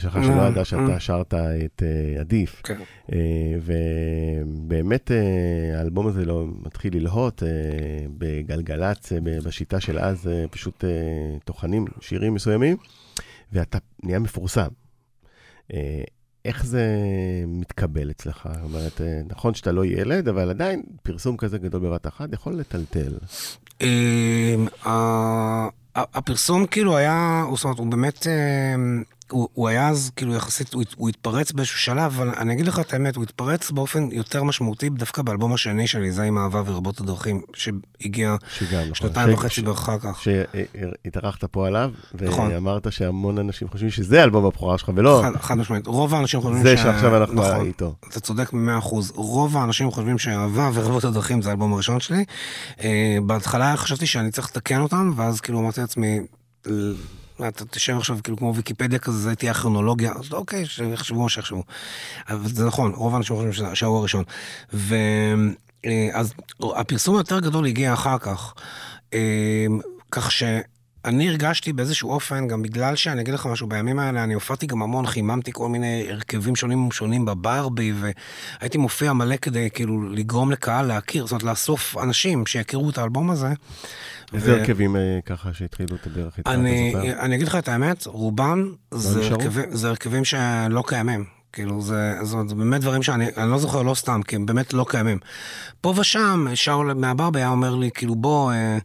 אה, 0.59 0.65
שאתה 0.65 0.93
אה. 0.93 0.99
שרת 0.99 1.33
את 1.33 1.83
אה, 1.83 2.19
עדיף. 2.19 2.61
כן. 2.63 2.77
אה, 3.13 3.17
ובאמת 3.65 5.11
אה, 5.11 5.17
האלבום 5.79 6.07
הזה 6.07 6.25
לא 6.25 6.45
מתחיל 6.65 6.95
ללהוט 6.97 7.43
אה, 7.43 7.47
בגלגלצ, 8.17 9.13
אה, 9.13 9.17
בשיטה 9.45 9.79
של 9.79 9.99
אז, 9.99 10.27
אה, 10.27 10.45
פשוט 10.51 10.83
אה, 10.83 10.89
טוחנים 11.45 11.85
שירים 12.01 12.33
מסוימים, 12.33 12.77
ואתה 13.53 13.77
נהיה 14.03 14.19
מפורסם. 14.19 14.67
אה, 16.49 16.53
איך 16.53 16.65
זה 16.65 16.83
מתקבל 17.47 18.11
אצלך? 18.11 18.49
זאת 18.53 18.63
אומרת, 18.63 19.01
אה, 19.01 19.21
נכון 19.29 19.53
שאתה 19.53 19.71
לא 19.71 19.85
ילד, 19.85 20.27
אבל 20.27 20.49
עדיין 20.49 20.83
פרסום 21.03 21.37
כזה 21.37 21.57
גדול 21.57 21.81
בבת 21.81 22.07
אחת 22.07 22.33
יכול 22.33 22.53
לטלטל. 22.53 23.13
אמ, 23.81 23.87
ה- 24.85 24.89
ה- 25.95 26.17
הפרסום 26.17 26.65
כאילו 26.65 26.97
היה, 26.97 27.43
זאת 27.55 27.63
אומרת, 27.63 27.79
הוא 27.79 27.87
באמת, 27.87 28.27
אמ, 28.27 29.03
הוא 29.31 29.47
הוא 29.53 29.67
היה 29.67 29.89
אז 29.89 30.11
כאילו 30.15 30.35
יחסית, 30.35 30.73
הוא 30.73 30.83
הוא 30.97 31.09
התפרץ 31.09 31.51
באיזשהו 31.51 31.79
שלב, 31.79 31.97
אבל 32.19 32.29
אני 32.37 32.53
אגיד 32.53 32.67
לך 32.67 32.79
את 32.79 32.93
האמת, 32.93 33.15
הוא 33.15 33.23
התפרץ 33.23 33.71
באופן 33.71 34.09
יותר 34.11 34.43
משמעותי 34.43 34.89
דווקא 34.89 35.21
באלבום 35.21 35.53
השני 35.53 35.87
שלי, 35.87 36.11
זה 36.11 36.23
עם 36.23 36.37
אהבה 36.37 36.61
ורבות 36.65 36.99
הדרכים, 37.01 37.41
שהגיע 37.53 38.35
נכון. 38.81 38.93
שנתיים 38.95 39.29
ש- 39.29 39.33
וחצי 39.33 39.61
אחר 39.71 39.97
כך. 39.99 40.21
שהתארחת 40.21 41.43
פה 41.45 41.67
עליו, 41.67 41.91
נכון. 42.21 42.51
ואמרת 42.51 42.91
שהמון 42.91 43.37
אנשים 43.37 43.67
חושבים 43.69 43.89
שזה 43.89 44.23
אלבום 44.23 44.45
הבכורה 44.45 44.77
שלך, 44.77 44.91
ולא 44.95 45.21
חד- 45.23 45.41
חד 45.41 45.57
משמעית, 45.57 45.87
רוב 45.87 46.13
האנשים 46.15 46.41
חושבים 46.41 46.63
זה 46.63 46.77
שעכשיו 46.77 47.17
אנחנו 47.17 47.33
נכון, 47.33 47.65
איתו. 47.65 47.95
אתה 48.09 48.19
צודק 48.19 48.53
במאה 48.53 48.77
אחוז. 48.77 49.11
רוב 49.15 49.57
האנשים 49.57 49.91
חושבים 49.91 50.17
שאהבה 50.17 50.69
ורבות 50.73 51.03
הדרכים 51.03 51.41
זה 51.41 51.49
האלבום 51.49 51.73
הראשון 51.73 51.99
שלי. 51.99 52.23
אה, 52.83 53.17
בהתחלה 53.25 53.77
חשבתי 53.77 54.05
שאני 54.07 54.31
צריך 54.31 54.47
לתקן 54.49 54.81
אותם, 54.81 55.13
ואז 55.15 55.41
כאילו 55.41 55.59
אמרתי 55.59 55.81
לעצמי, 55.81 56.19
"ל- 56.67 56.93
אתה 57.47 57.65
תשב 57.65 57.97
עכשיו 57.97 58.17
כאילו 58.23 58.37
כמו 58.37 58.55
ויקיפדיה 58.55 58.99
כזה, 58.99 59.17
זה 59.17 59.35
תהיה 59.35 59.51
הכרונולוגיה, 59.51 60.11
אז 60.15 60.33
אוקיי, 60.33 60.65
שיחשבו 60.65 61.23
מה 61.23 61.29
שיחשבו. 61.29 61.63
אבל 62.29 62.49
זה 62.49 62.65
נכון, 62.65 62.91
רוב 62.91 63.13
האנשים 63.13 63.35
חושבים 63.35 63.75
שהוא 63.75 63.97
הראשון. 63.97 64.23
ו... 64.73 64.95
אה, 65.85 66.21
הפרסום 66.75 67.15
היותר 67.15 67.39
גדול 67.39 67.65
הגיע 67.65 67.93
אחר 67.93 68.17
כך. 68.17 68.53
אה, 69.13 69.65
כך 70.11 70.31
ש... 70.31 70.43
אני 71.05 71.29
הרגשתי 71.29 71.73
באיזשהו 71.73 72.11
אופן, 72.11 72.47
גם 72.47 72.61
בגלל 72.61 72.95
שאני 72.95 73.21
אגיד 73.21 73.33
לך 73.33 73.45
משהו, 73.45 73.67
בימים 73.67 73.99
האלה 73.99 74.23
אני 74.23 74.33
הופעתי 74.33 74.67
גם 74.67 74.81
המון, 74.81 75.05
חיממתי 75.05 75.51
כל 75.53 75.69
מיני 75.69 76.07
הרכבים 76.09 76.55
שונים 76.55 76.83
ומשונים 76.83 77.25
בברבי, 77.25 77.93
והייתי 78.59 78.77
מופיע 78.77 79.13
מלא 79.13 79.35
כדי 79.37 79.69
כאילו 79.73 80.09
לגרום 80.09 80.51
לקהל 80.51 80.85
להכיר, 80.85 81.25
זאת 81.25 81.31
אומרת 81.31 81.43
לאסוף 81.43 81.97
אנשים 81.97 82.45
שיכירו 82.45 82.89
את 82.89 82.97
האלבום 82.97 83.29
הזה. 83.29 83.53
איזה 84.33 84.53
ו- 84.53 84.59
הרכבים 84.59 84.95
אה, 84.95 85.19
ככה 85.25 85.53
שהתחילו 85.53 85.95
את 85.95 86.07
הדרך 86.07 86.37
איתך, 86.37 86.49
אני? 86.49 86.93
אני 87.19 87.35
אגיד 87.35 87.47
לך 87.47 87.55
את 87.55 87.67
האמת, 87.67 88.05
רובם 88.05 88.73
זה, 88.91 89.19
נשארו? 89.19 89.41
הרכבים, 89.41 89.75
זה 89.75 89.89
הרכבים 89.89 90.25
שלא 90.25 90.83
קיימים. 90.87 91.25
כאילו, 91.53 91.81
זה, 91.81 92.15
זה, 92.21 92.37
זה 92.47 92.55
באמת 92.55 92.81
דברים 92.81 93.03
שאני 93.03 93.25
אני 93.37 93.51
לא 93.51 93.57
זוכר, 93.57 93.81
לא 93.81 93.93
סתם, 93.93 94.21
כי 94.27 94.35
הם 94.35 94.45
באמת 94.45 94.73
לא 94.73 94.85
קיימים. 94.89 95.17
פה 95.81 95.93
ושם, 95.97 96.47
שאול 96.55 96.93
מהברבי 96.93 97.39
היה 97.39 97.49
אומר 97.49 97.75
לי, 97.75 97.89
כאילו, 97.93 98.15
בוא, 98.15 98.51
אה, 98.51 98.77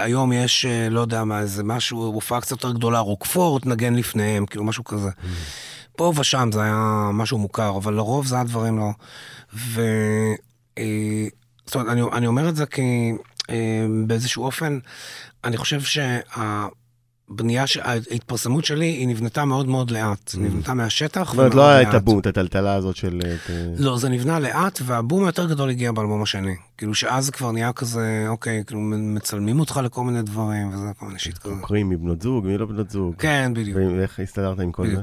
היום 0.00 0.32
יש, 0.32 0.64
אה, 0.64 0.88
לא 0.88 1.00
יודע 1.00 1.24
מה, 1.24 1.40
איזה 1.40 1.64
משהו, 1.64 1.98
הופעה 2.04 2.40
קצת 2.40 2.50
יותר 2.50 2.72
גדולה, 2.72 2.98
רוקפורט, 2.98 3.66
נגן 3.66 3.94
לפניהם, 3.94 4.46
כאילו, 4.46 4.64
משהו 4.64 4.84
כזה. 4.84 5.10
פה 5.96 6.12
ושם 6.16 6.48
זה 6.52 6.62
היה 6.62 7.10
משהו 7.12 7.38
מוכר, 7.38 7.76
אבל 7.76 7.94
לרוב 7.94 8.26
זה 8.26 8.34
היה 8.34 8.44
דברים 8.44 8.78
לא. 8.78 8.90
ו... 9.54 9.82
אה, 10.78 11.26
זאת 11.66 11.74
אומרת, 11.74 11.88
אני, 11.88 12.02
אני 12.12 12.26
אומר 12.26 12.48
את 12.48 12.56
זה 12.56 12.66
כי 12.66 13.12
אה, 13.50 13.86
באיזשהו 14.06 14.44
אופן, 14.44 14.78
אני 15.44 15.56
חושב 15.56 15.80
שהבנייה, 15.80 16.68
ש- 17.66 17.76
ההתפרסמות 17.76 18.64
שלי, 18.64 18.86
היא 18.86 19.08
נבנתה 19.08 19.44
מאוד 19.44 19.68
מאוד 19.68 19.90
לאט. 19.90 20.30
היא 20.34 20.42
נבנתה 20.42 20.74
מהשטח. 20.74 21.28
זאת 21.30 21.38
אומרת, 21.38 21.54
לא 21.54 21.68
היה. 21.68 21.88
את 21.88 21.94
הבום, 21.94 22.18
את 22.18 22.26
הטלטלה 22.26 22.74
הזאת 22.74 22.96
של... 22.96 23.20
אה, 23.24 23.34
את, 23.34 23.50
אה, 23.50 23.66
לא, 23.78 23.98
זה 23.98 24.08
נבנה 24.08 24.38
לאט, 24.38 24.80
והבום 24.84 25.24
היותר 25.24 25.46
גדול 25.46 25.70
הגיע 25.70 25.92
באלבום 25.92 26.22
השני. 26.22 26.54
כאילו 26.78 26.94
שאז 26.94 27.30
כבר 27.30 27.52
נהיה 27.52 27.72
כזה, 27.72 28.24
אוקיי, 28.28 28.62
כאילו 28.66 28.80
מצלמים 28.80 29.60
אותך 29.60 29.80
לכל 29.84 30.04
מיני 30.04 30.22
דברים, 30.22 30.68
וזה 30.68 30.86
כל 30.98 31.06
מיני 31.06 31.18
שיט 31.18 31.38
כזה. 31.38 31.54
חוקרים 31.60 31.88
מי 31.88 31.96
בנות 31.96 32.22
זוג, 32.22 32.46
מי 32.46 32.58
לא 32.58 32.66
בנות 32.66 32.90
זוג. 32.90 33.14
כן, 33.18 33.52
בדיוק. 33.54 33.78
ואיך 33.98 34.20
הסתדרת 34.20 34.60
עם 34.60 34.72
כל 34.72 34.86
זה? 34.86 35.02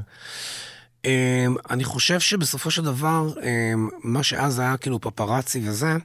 אמ, 1.08 1.56
אני 1.70 1.84
חושב 1.84 2.20
שבסופו 2.20 2.72
של 2.72 2.84
דבר, 2.84 3.30
אמ, 3.44 3.90
מה 4.04 4.24
שאז 4.24 4.60
היה 4.60 4.78
כאילו 4.78 5.02
פפראצי 5.02 5.62
וזה, 5.66 5.98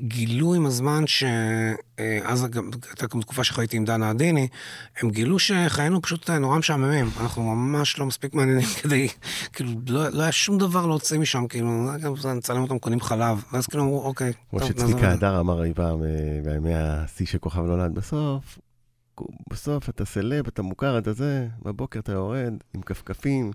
גילו 0.00 0.54
עם 0.54 0.66
הזמן 0.66 1.04
שאז 1.06 2.46
גם, 2.50 2.70
הייתה 2.88 3.06
גם 3.06 3.20
תקופה 3.20 3.44
שחייתי 3.44 3.76
עם 3.76 3.84
דנה 3.84 4.10
עדיני, 4.10 4.48
הם 5.00 5.10
גילו 5.10 5.38
שחיינו 5.38 6.02
פשוט 6.02 6.30
נורא 6.30 6.58
משעממים. 6.58 7.10
אנחנו 7.20 7.42
ממש 7.42 7.98
לא 7.98 8.06
מספיק 8.06 8.34
מעניינים 8.34 8.66
כדי, 8.82 9.08
כאילו, 9.52 9.70
לא, 9.88 10.08
לא 10.08 10.22
היה 10.22 10.32
שום 10.32 10.58
דבר 10.58 10.86
להוציא 10.86 11.18
משם, 11.18 11.46
כאילו, 11.46 11.90
זה, 12.16 12.32
נצלם 12.32 12.62
אותם, 12.62 12.78
קונים 12.78 13.00
חלב, 13.00 13.44
ואז 13.52 13.66
כאילו 13.66 13.84
אמרו, 13.84 14.02
אוקיי, 14.04 14.32
כמו 14.50 14.60
שצביקה 14.60 14.82
נעזוב 14.82 14.94
את 14.96 15.00
זה." 15.00 15.10
הדר 15.10 15.40
אמר 15.40 15.64
אי 15.64 15.74
פעם 15.74 16.02
אה, 16.02 16.08
בימי 16.44 16.74
השיא 16.74 17.26
של 17.26 17.38
כוכב 17.38 17.60
נולד, 17.60 17.94
בסוף, 17.94 18.58
בסוף 19.50 19.88
אתה 19.88 20.04
סלב, 20.04 20.46
אתה 20.46 20.62
מוכר, 20.62 20.98
אתה 20.98 21.12
זה, 21.12 21.46
בבוקר 21.62 21.98
אתה 22.00 22.12
יורד 22.12 22.52
עם 22.74 22.82
כפכפים, 22.82 23.50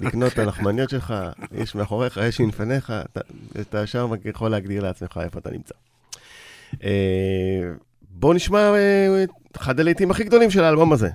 לקנות 0.00 0.32
את 0.32 0.38
הלחמניות 0.38 0.90
שלך, 0.90 1.14
יש 1.52 1.74
מאחוריך, 1.74 2.16
יש 2.28 2.40
מלפניך, 2.40 2.90
אתה- 3.12 3.20
אתה 3.60 3.82
ישר 3.82 4.06
יכול 4.24 4.50
להגדיר 4.50 4.82
לעצמך 4.82 5.20
איפה 5.24 5.38
אתה 5.38 5.50
נמצא. 5.50 5.74
אה, 6.84 7.70
בואו 8.10 8.32
נשמע 8.32 8.58
אה, 8.74 9.24
את 9.24 9.56
אחד 9.56 9.80
הלעיתים 9.80 10.10
הכי 10.10 10.24
גדולים 10.24 10.50
של 10.50 10.64
האלבום 10.64 10.92
הזה. 10.92 11.10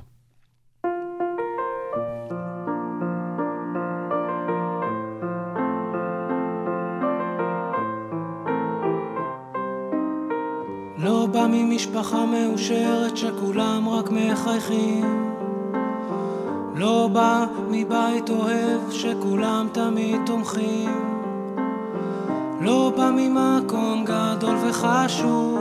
בא 11.93 11.99
ממשפחה 11.99 12.25
מאושרת 12.25 13.17
שכולם 13.17 13.89
רק 13.89 14.09
מחייכים. 14.11 15.33
לא 16.75 17.09
בא 17.13 17.45
מבית 17.69 18.29
אוהב 18.29 18.91
שכולם 18.91 19.67
תמיד 19.71 20.21
תומכים. 20.25 20.91
לא 22.61 22.93
בא 22.97 23.11
ממקום 23.15 24.05
גדול 24.05 24.55
וחשוב. 24.69 25.59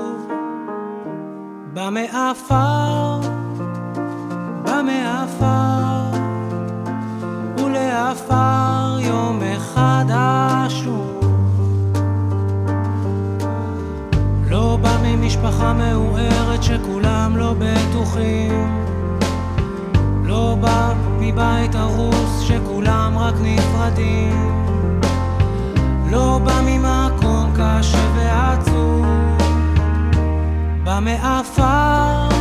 בא 1.72 1.90
מעפר, 1.90 3.20
בא 4.64 4.82
מעפר, 4.82 6.18
ולעפר 7.58 8.98
יום 9.00 9.40
אחד 9.56 10.04
בא 15.42 15.48
ממשפחה 15.48 15.72
מאוהרת 15.72 16.62
שכולם 16.62 17.36
לא 17.36 17.54
בטוחים. 17.58 18.82
לא 20.24 20.56
בא 20.60 20.92
מבית 21.18 21.74
הרוס 21.74 22.40
שכולם 22.40 23.18
רק 23.18 23.34
נפרדים. 23.42 24.64
לא 26.10 26.40
בא 26.44 26.60
ממקום 26.66 27.52
קשה 27.54 28.08
ועצוב. 28.16 29.06
בא 30.84 30.98
מעפר, 31.00 32.31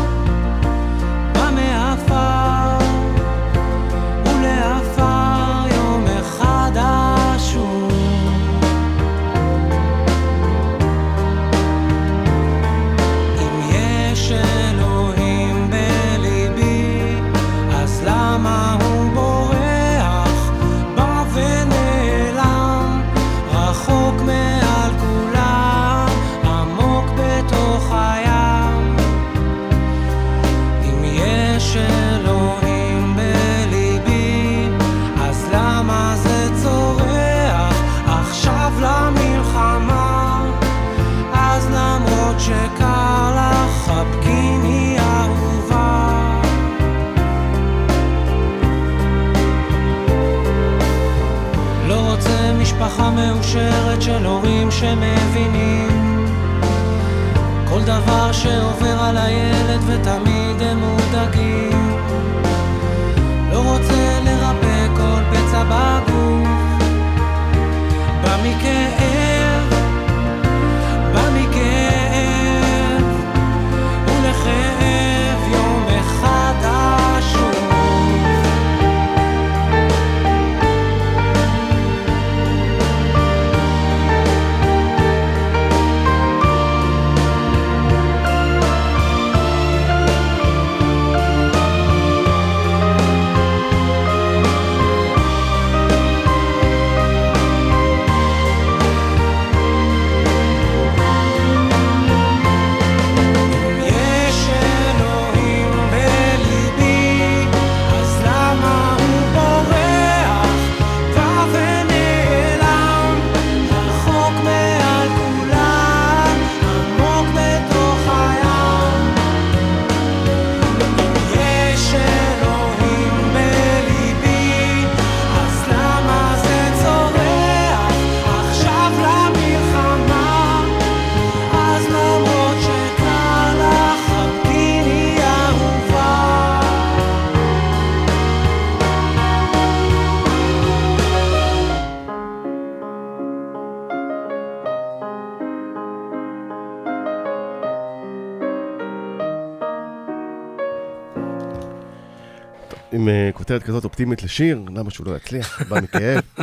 כותרת 153.42 153.64
כזאת 153.64 153.84
אופטימית 153.84 154.24
לשיר, 154.24 154.62
למה 154.76 154.92
שהוא 154.92 155.08
לא 155.08 155.16
יצליח? 155.16 155.62
בא 155.62 155.80
מכאב. 155.82 156.22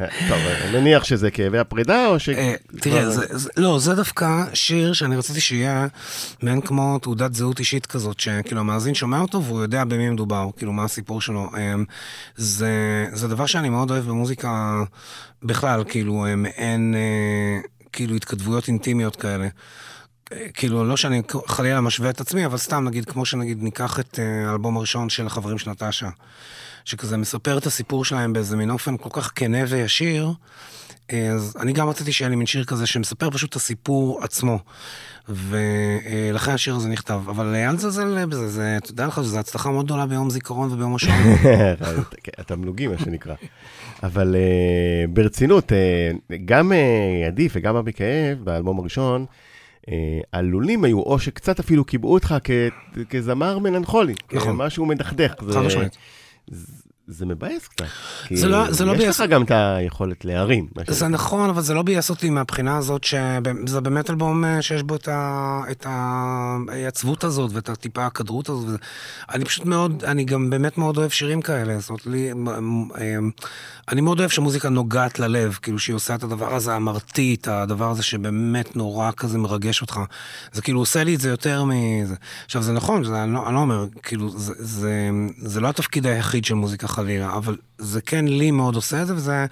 אה, 0.00 0.06
טוב, 0.28 0.38
אני 0.38 0.78
מניח 0.78 1.04
שזה 1.04 1.30
כאבי 1.30 1.58
הפרידה, 1.58 2.06
או 2.06 2.20
ש... 2.20 2.28
אה, 2.28 2.54
תראה, 2.80 3.10
זה, 3.10 3.38
זה, 3.38 3.50
לא, 3.56 3.78
זה 3.78 3.94
דווקא 3.94 4.44
שיר 4.54 4.92
שאני 4.92 5.16
רציתי 5.16 5.40
שיהיה 5.40 5.86
מעין 6.42 6.60
כמו 6.60 6.98
תעודת 6.98 7.34
זהות 7.34 7.58
אישית 7.58 7.86
כזאת, 7.86 8.20
שכאילו 8.20 8.60
המאזין 8.60 8.94
שומע 8.94 9.20
אותו 9.20 9.44
והוא 9.44 9.62
יודע 9.62 9.84
במי 9.84 10.10
מדובר, 10.10 10.48
כאילו 10.56 10.72
מה 10.72 10.84
הסיפור 10.84 11.20
שלו. 11.20 11.50
אמ, 11.58 11.84
זה, 12.36 13.28
דבר 13.28 13.46
שאני 13.46 13.68
מאוד 13.68 13.90
אוהב 13.90 14.04
במוזיקה 14.04 14.82
בכלל, 15.42 15.84
כאילו 15.88 16.26
אה, 16.26 16.36
מעין, 16.36 16.94
אה, 16.94 17.60
כאילו 17.92 18.14
התכתבויות 18.14 18.68
אינטימיות 18.68 19.16
כאלה. 19.16 19.48
אה, 20.32 20.46
כאילו, 20.54 20.84
לא 20.84 20.96
שאני 20.96 21.22
חלילה 21.46 21.80
משווה 21.80 22.10
את 22.10 22.20
עצמי, 22.20 22.46
אבל 22.46 22.56
סתם 22.56 22.84
נגיד, 22.84 23.04
כמו 23.04 23.24
שנגיד 23.24 23.62
ניקח 23.62 24.00
את 24.00 24.18
אה, 24.18 24.50
האלבום 24.50 24.76
הראשון 24.76 25.08
של 25.08 25.26
החברים 25.26 25.58
של 25.58 25.70
נטשה, 25.70 26.08
שכזה 26.84 27.16
מספר 27.16 27.58
את 27.58 27.66
הסיפור 27.66 28.04
שלהם 28.04 28.32
באיזה 28.32 28.56
מין 28.56 28.70
אופן 28.70 28.96
כל 28.96 29.10
כך 29.12 29.32
כנה 29.34 29.58
וישיר, 29.68 30.32
אה, 31.12 31.30
אז 31.30 31.56
אני 31.60 31.72
גם 31.72 31.88
רציתי 31.88 32.12
שיהיה 32.12 32.28
לי 32.28 32.36
מין 32.36 32.46
שיר 32.46 32.64
כזה 32.64 32.86
שמספר 32.86 33.30
פשוט 33.30 33.50
את 33.50 33.56
הסיפור 33.56 34.24
עצמו. 34.24 34.58
ולכן 35.28 36.52
השיר 36.52 36.74
הזה 36.74 36.88
נכתב. 36.88 37.20
אבל 37.28 37.54
אל 37.54 37.76
תזלזל 37.76 38.26
בזה, 38.26 38.48
זה, 38.48 38.76
אתה 38.76 38.90
יודע 38.90 39.06
לך 39.06 39.20
שזו 39.22 39.38
הצלחה 39.38 39.70
מאוד 39.70 39.84
גדולה 39.84 40.06
ביום 40.06 40.30
זיכרון 40.30 40.72
וביום 40.72 40.94
השואה. 40.94 41.16
כן, 42.22 42.32
התמלוגים, 42.38 42.90
מה 42.90 42.98
שנקרא. 42.98 43.34
אבל 44.02 44.36
אה, 44.36 45.06
ברצינות, 45.08 45.72
אה, 45.72 46.10
גם 46.44 46.72
אה, 46.72 47.26
עדיף 47.26 47.52
וגם 47.54 47.76
אבי 47.76 47.92
כאב, 47.92 48.38
באלבום 48.44 48.78
הראשון, 48.78 49.20
אה, 49.20 49.26
הלולים 50.32 50.84
היו, 50.84 51.00
או 51.00 51.18
שקצת 51.18 51.60
אפילו 51.60 51.84
קיבעו 51.84 52.14
אותך 52.14 52.34
כזמר 53.10 53.58
מלנכולי. 53.58 54.14
נכון. 54.32 54.56
משהו 54.56 54.86
מדכדך. 54.86 55.34
חד 55.52 55.60
משמעית. 55.60 55.96
זה 57.08 57.26
מבאס 57.26 57.68
קצת. 57.68 57.84
זה 58.34 58.48
לא- 58.48 58.70
זה 58.72 58.84
לא 58.84 58.92
יש 58.92 58.98
ביאס- 58.98 59.20
לך 59.20 59.30
גם 59.30 59.42
את 59.42 59.50
היכולת 59.50 60.24
להרים. 60.24 60.66
זה. 60.88 61.08
נכון, 61.08 61.48
אבל 61.50 61.62
זה 61.62 61.74
לא 61.74 61.82
ביאס 61.82 62.10
אותי 62.10 62.30
מהבחינה 62.30 62.76
הזאת 62.76 63.04
שזה 63.04 63.80
באמת 63.80 64.10
אלבום 64.10 64.44
אה, 64.44 64.62
שיש 64.62 64.82
בו 64.82 64.94
את, 64.94 65.08
ה, 65.08 65.60
את 65.70 65.86
העצבות 65.88 67.24
הזאת 67.24 67.50
ואת 67.54 67.68
הטיפה 67.68 68.06
הכדרות 68.06 68.48
הזאת. 68.48 68.80
אני 69.34 69.44
פשוט 69.44 69.64
מאוד, 69.64 70.04
אני 70.04 70.24
גם 70.24 70.50
באמת 70.50 70.78
מאוד 70.78 70.96
אוהב 70.98 71.10
שירים 71.10 71.42
כאלה. 71.42 71.78
זאת 71.78 71.88
אומרת, 71.90 72.06
לי, 72.06 72.32
מ- 72.32 72.48
מ- 72.84 72.88
אה, 72.98 73.16
אני 73.88 74.00
מאוד 74.00 74.18
אוהב 74.20 74.30
שמוזיקה 74.30 74.68
נוגעת 74.68 75.18
ללב, 75.18 75.58
כאילו 75.62 75.78
שהיא 75.78 75.96
עושה 75.96 76.14
את 76.14 76.22
הדבר 76.22 76.54
הזה 76.54 76.74
המרטיט, 76.74 77.48
הדבר 77.48 77.90
הזה 77.90 78.02
שבאמת 78.02 78.76
נורא 78.76 79.10
כזה 79.16 79.38
מרגש 79.38 79.82
אותך. 79.82 80.00
זה 80.52 80.62
כאילו 80.62 80.78
עושה 80.78 81.04
לי 81.04 81.14
את 81.14 81.20
זה 81.20 81.28
יותר 81.28 81.64
מזה. 81.64 82.14
עכשיו, 82.44 82.62
זה 82.62 82.72
נכון, 82.72 83.04
זה, 83.04 83.22
אני, 83.22 83.32
לא, 83.32 83.46
אני 83.46 83.54
לא 83.54 83.60
אומר, 83.60 83.86
כאילו, 84.02 84.30
זה, 84.38 84.52
זה, 84.58 85.10
זה 85.38 85.60
לא 85.60 85.68
התפקיד 85.68 86.06
היחיד 86.06 86.44
של 86.44 86.54
מוזיקה 86.54 86.88
חלילה, 86.96 87.36
אבל 87.36 87.56
זה 87.78 88.00
כן 88.00 88.24
לי 88.24 88.50
מאוד 88.50 88.74
עושה 88.74 89.02
את 89.02 89.06
זה, 89.06 89.14
וזה 89.14 89.46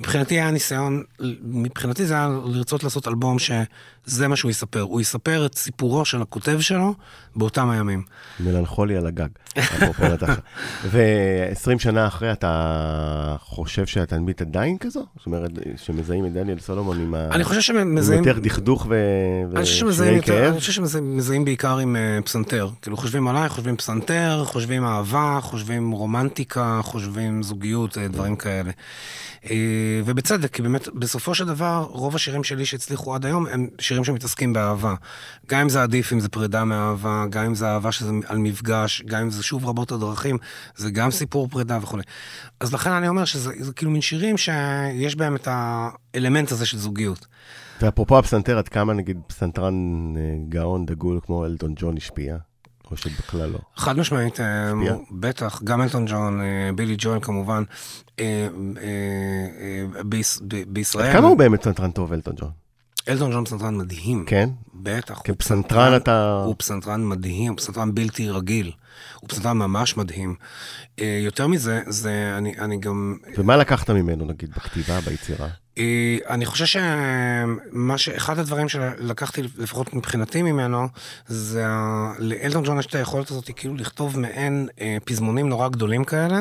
מבחינתי 0.00 0.34
היה 0.34 0.50
ניסיון, 0.50 1.02
מבחינתי 1.42 2.06
זה 2.06 2.14
היה 2.14 2.28
לרצות 2.44 2.84
לעשות 2.84 3.08
אלבום 3.08 3.38
שזה 3.38 4.28
מה 4.28 4.36
שהוא 4.36 4.50
יספר. 4.50 4.80
הוא 4.80 5.00
יספר 5.00 5.46
את 5.46 5.58
סיפורו 5.58 6.04
של 6.04 6.22
הכותב 6.22 6.60
שלו 6.60 6.94
באותם 7.36 7.70
הימים. 7.70 8.02
מלנכולי 8.40 8.96
על 8.96 9.06
הגג, 9.06 9.28
אפרופו 9.58 10.08
נתחה. 10.08 10.34
ו-20 10.92 11.78
שנה 11.78 12.06
אחרי, 12.06 12.32
אתה 12.32 13.36
חושב 13.40 13.86
שהתלמיד 13.86 14.36
עדיין 14.40 14.78
כזו? 14.78 15.06
זאת 15.16 15.26
אומרת, 15.26 15.50
שמזהים 15.76 16.26
את 16.26 16.32
דניאל 16.32 16.58
סולומון 16.58 17.00
עם 17.00 17.14
ה... 17.14 17.28
אני 17.30 17.44
חושב 17.44 17.60
שמזהים... 17.60 18.24
יותר 18.24 18.40
דכדוך 18.40 18.86
ושירי 19.50 20.22
כאב? 20.22 20.52
אני 20.52 20.60
חושב 20.60 20.72
שמזהים 20.72 21.44
בעיקר 21.44 21.78
עם 21.78 21.96
אה, 21.96 22.18
פסנתר. 22.24 22.68
כאילו 22.82 22.96
חושבים 22.96 23.28
עליי, 23.28 23.48
חושבים 23.48 23.76
פסנתר, 23.76 24.44
חושבים 24.44 24.84
אהבה, 24.84 25.38
חושבים 25.42 25.90
רומנטיקה, 25.90 26.80
חושבים 26.90 27.42
זוגיות, 27.42 27.98
אה, 27.98 28.08
דברים 28.08 28.36
כאלה. 28.36 28.70
אה, 29.50 30.00
ובצדק, 30.04 30.52
כי 30.52 30.62
באמת, 30.62 30.88
בסופו 30.88 31.34
של 31.34 31.46
דבר, 31.46 31.86
רוב 31.90 32.14
השירים 32.14 32.44
שלי 32.44 32.64
שהצליחו 32.66 33.14
עד 33.14 33.26
היום 33.26 33.46
הם 33.46 33.68
שירים 33.78 34.04
שמתעסקים 34.04 34.52
באהבה. 34.52 34.94
גם 35.46 35.60
אם 35.60 35.68
זה 35.68 35.82
עדיף, 35.82 36.12
אם 36.12 36.20
זה 36.20 36.28
פרידה 36.28 36.64
מאהבה, 36.64 37.24
גם 37.30 37.44
אם 37.44 37.54
זה 37.54 37.68
אהבה 37.68 37.92
שזה 37.92 38.12
על 38.26 38.38
מפגש, 38.38 39.02
גם 39.06 39.20
אם 39.22 39.30
זה 39.30 39.42
שוב 39.42 39.66
רבות 39.66 39.92
הדרכים, 39.92 40.38
זה 40.76 40.90
גם 40.90 41.10
סיפור 41.10 41.48
פרידה 41.48 41.78
וכולי. 41.82 42.02
אז 42.60 42.74
לכן 42.74 42.90
אני 42.90 43.08
אומר 43.08 43.24
שזה 43.24 43.52
זה 43.58 43.72
כאילו 43.72 43.90
מין 43.90 44.00
שירים 44.00 44.36
שיש 44.36 45.16
בהם 45.16 45.36
את 45.36 45.48
האלמנט 45.50 46.52
הזה 46.52 46.66
של 46.66 46.78
זוגיות. 46.78 47.26
ואפרופו 47.82 48.18
הפסנתר, 48.18 48.58
עד 48.58 48.68
כמה 48.68 48.92
נגיד 48.92 49.20
פסנתרן 49.26 49.74
אה, 50.16 50.22
גאון 50.48 50.86
דגול 50.86 51.20
כמו 51.22 51.46
אלטון 51.46 51.72
ג'ון 51.76 51.96
השפיע? 51.96 52.36
או 52.90 52.96
שבכלל 52.96 53.50
לא? 53.50 53.58
חד 53.76 53.98
משמעית, 53.98 54.40
אה? 54.40 54.72
בטח, 55.10 55.62
גם 55.62 55.82
אלטון 55.82 56.06
ג'ון, 56.06 56.40
אה, 56.40 56.70
בילי 56.74 56.94
ג'וין 56.98 57.20
כמובן, 57.20 57.62
אה, 58.20 58.48
בישראל. 60.66 61.12
כמה 61.12 61.28
הוא 61.28 61.38
באמת 61.38 61.60
פסנתרן 61.60 61.90
טוב, 61.90 62.12
אלטון 62.12 62.34
ג'ון? 62.36 62.50
אלטון 63.08 63.32
ג'ון 63.32 63.44
פסנתרן 63.44 63.76
מדהים. 63.76 64.24
כן? 64.26 64.48
בטח. 64.74 65.20
כפסנתרן 65.24 65.96
אתה... 65.96 66.42
הוא 66.46 66.54
פסנתרן 66.58 67.04
מדהים, 67.08 67.50
הוא 67.52 67.58
פסנתרן 67.58 67.94
בלתי 67.94 68.30
רגיל. 68.30 68.72
הוא 69.20 69.28
פסנתרן 69.28 69.58
ממש 69.58 69.96
מדהים. 69.96 70.34
אה, 71.00 71.20
יותר 71.24 71.46
מזה, 71.46 71.80
זה, 71.86 72.34
אני, 72.38 72.54
אני 72.58 72.78
גם... 72.78 73.16
ומה 73.36 73.56
לקחת 73.56 73.90
ממנו, 73.90 74.24
נגיד, 74.24 74.50
בכתיבה, 74.56 75.00
ביצירה? 75.00 75.48
אה, 75.78 76.16
אני 76.28 76.46
חושב 76.46 76.66
שמה 76.66 77.98
ש... 77.98 78.08
אחד 78.08 78.38
הדברים 78.38 78.68
שלקחתי, 78.68 79.42
לפחות 79.58 79.94
מבחינתי 79.94 80.42
ממנו, 80.42 80.88
זה... 81.26 81.66
לאלטון 82.18 82.64
ג'ון 82.64 82.78
יש 82.78 82.86
את 82.86 82.94
היכולת 82.94 83.30
הזאת, 83.30 83.50
כאילו 83.56 83.74
לכתוב 83.74 84.18
מעין 84.18 84.68
אה, 84.80 84.96
פזמונים 85.04 85.48
נורא 85.48 85.68
גדולים 85.68 86.04
כאלה. 86.04 86.40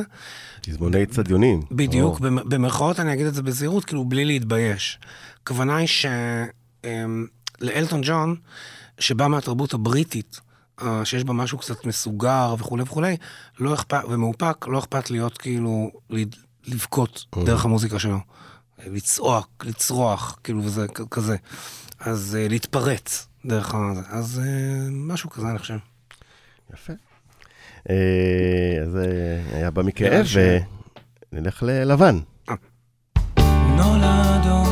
תזמוני 0.62 1.06
צדיונים. 1.06 1.62
בדיוק, 1.72 2.14
או, 2.14 2.20
במ- 2.20 2.50
במרכאות 2.50 3.00
אני 3.00 3.14
אגיד 3.14 3.26
את 3.26 3.34
זה 3.34 3.42
בזהירות, 3.44 3.86
כאילו 3.86 4.06
בלי 4.06 4.26
להתבייש. 4.26 5.00
הכוונה 5.50 5.76
היא 5.78 5.88
שלאלטון 7.62 8.02
ג'ון, 8.04 8.36
שבא 9.00 9.28
מהתרבות 9.28 9.74
הבריטית, 9.74 10.40
אה, 10.82 11.06
שיש 11.06 11.24
בה 11.24 11.34
משהו 11.34 11.58
קצת 11.58 11.86
מסוגר 11.86 12.56
וכולי 12.60 12.84
וכולי, 12.84 13.18
לא 13.60 13.74
אכפת, 13.74 14.02
ומאופק, 14.10 14.66
לא 14.68 14.80
אכפת 14.80 15.12
להיות 15.12 15.38
כאילו, 15.38 15.92
לבכות 16.68 17.26
דרך 17.46 17.66
המוזיקה 17.66 18.00
שלו. 18.00 18.20
לצעוק, 18.88 19.66
לצרוח, 19.66 20.40
כאילו, 20.44 20.64
וזה 20.64 20.86
כזה. 21.12 21.36
אז 22.00 22.38
אה, 22.40 22.48
להתפרץ 22.48 23.28
דרך 23.46 23.74
ה... 23.76 23.78
אז 24.10 24.42
אה, 24.46 24.46
משהו 24.92 25.30
כזה, 25.30 25.48
אני 25.50 25.60
חושב. 25.60 25.78
יפה. 26.74 26.94
אז 28.84 28.96
אה, 28.96 29.58
היה 29.58 29.72
ש- 30.26 30.38
ונלך 31.34 31.64
ללבן. 31.64 32.20
נולדות 33.78 34.69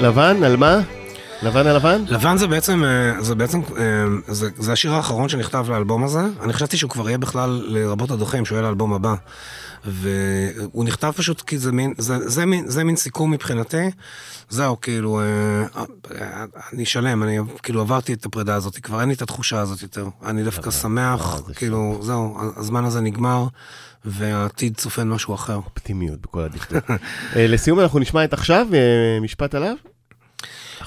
לבן, 0.00 0.42
על 0.42 0.56
מה? 0.56 0.80
לבן 1.42 1.66
על 1.66 1.76
לבן? 1.76 2.36
זה 2.36 2.46
בעצם, 2.46 2.84
אה, 2.84 3.22
זה 3.22 3.34
בעצם, 3.34 3.60
אה, 3.78 4.04
זה, 4.28 4.48
זה 4.58 4.72
השיר 4.72 4.94
האחרון 4.94 5.28
שנכתב 5.28 5.66
לאלבום 5.68 6.04
הזה. 6.04 6.20
אני 6.42 6.52
חשבתי 6.52 6.76
שהוא 6.76 6.90
כבר 6.90 7.08
יהיה 7.08 7.18
בכלל 7.18 7.62
לרבות 7.66 8.10
הדוחים, 8.10 8.44
שהוא 8.44 8.56
יהיה 8.56 8.66
לאלבום 8.66 8.92
הבא. 8.92 9.14
והוא 9.84 10.84
נכתב 10.84 11.12
פשוט 11.16 11.40
כי 11.40 11.58
זה 11.58 11.72
מין, 11.72 11.94
זה, 11.98 12.28
זה, 12.28 12.46
מין, 12.46 12.68
זה 12.68 12.84
מין 12.84 12.96
סיכום 12.96 13.30
מבחינתי. 13.30 13.90
זהו, 14.48 14.80
כאילו, 14.80 15.20
אה, 15.20 16.44
אני 16.72 16.84
שלם, 16.84 17.22
אני 17.22 17.38
כאילו 17.62 17.80
עברתי 17.80 18.12
את 18.12 18.26
הפרידה 18.26 18.54
הזאת, 18.54 18.78
כבר 18.78 19.00
אין 19.00 19.08
לי 19.08 19.14
את 19.14 19.22
התחושה 19.22 19.60
הזאת 19.60 19.82
יותר. 19.82 20.08
אני 20.26 20.42
דווקא 20.44 20.70
שמח, 20.70 21.42
כאילו, 21.54 21.98
זהו, 22.02 22.38
הזמן 22.56 22.84
הזה 22.84 23.00
נגמר, 23.00 23.46
והעתיד 24.04 24.76
צופן 24.76 25.08
משהו 25.08 25.34
אחר. 25.34 25.54
אופטימיות 25.54 26.20
בכל 26.20 26.40
הדקדוק. 26.40 26.90
אה, 27.36 27.46
לסיום 27.46 27.80
אנחנו 27.80 27.98
נשמע 27.98 28.24
את 28.24 28.32
עכשיו, 28.32 28.66
אה, 28.74 29.20
משפט 29.20 29.54
עליו? 29.54 29.74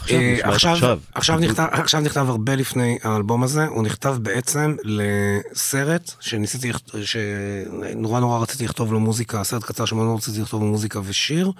עכשיו 0.03 0.19
אה, 0.19 0.39
את 0.39 0.45
עכשיו, 0.45 0.73
עכשיו. 0.73 0.99
עכשיו, 1.13 1.39
נכתב, 1.39 1.65
עכשיו 1.71 2.01
נכתב 2.01 2.25
הרבה 2.29 2.55
לפני 2.55 2.97
האלבום 3.03 3.43
הזה, 3.43 3.65
הוא 3.65 3.83
נכתב 3.83 4.15
בעצם 4.21 4.75
לסרט 4.83 6.11
שניסיתי, 6.19 6.71
שנורא 7.03 8.19
נורא 8.19 8.39
רציתי 8.39 8.65
לכתוב 8.65 8.93
לו 8.93 8.99
מוזיקה, 8.99 9.43
סרט 9.43 9.63
קצר 9.63 9.85
שמאוד 9.85 10.05
נורא 10.05 10.17
רציתי 10.17 10.41
לכתוב 10.41 10.61
לו 10.61 10.67
מוזיקה 10.67 10.99
ושיר, 11.03 11.51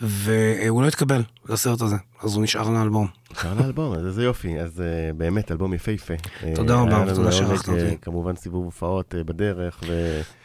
והוא 0.00 0.82
לא 0.82 0.88
התקבל 0.88 1.22
לסרט 1.48 1.80
הזה, 1.80 1.96
אז 2.22 2.34
הוא 2.34 2.42
נשאר 2.42 2.70
לאלבום. 2.70 3.06
אפשר 3.32 3.54
לאלבום, 3.54 3.92
אז 3.92 4.06
איזה 4.06 4.24
יופי. 4.24 4.60
אז 4.60 4.80
אה, 4.80 5.12
באמת, 5.12 5.52
אלבום 5.52 5.74
יפהפה. 5.74 6.14
אה, 6.44 6.52
תודה 6.54 6.74
רבה, 6.74 7.14
תודה 7.14 7.32
שערכת 7.32 7.68
אותי. 7.68 7.96
כמובן 8.02 8.36
סיבוב 8.36 8.64
הופעות 8.64 9.14
בדרך, 9.26 9.80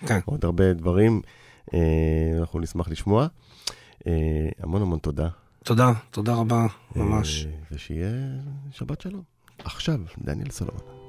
כן. 0.05 0.19
ועוד 0.27 0.45
הרבה 0.45 0.73
דברים. 0.73 1.21
אנחנו 2.39 2.59
נשמח 2.59 2.89
לשמוע. 2.89 3.27
המון 4.63 4.81
המון 4.81 4.99
תודה. 4.99 5.27
תודה, 5.64 5.91
תודה 6.11 6.34
רבה, 6.34 6.66
ממש. 6.95 7.45
אה, 7.45 7.51
ושיהיה 7.72 8.11
שבת 8.72 9.01
שלום. 9.01 9.24
עכשיו, 9.64 9.99
דניאל 10.18 10.49
סולומון. 10.49 11.03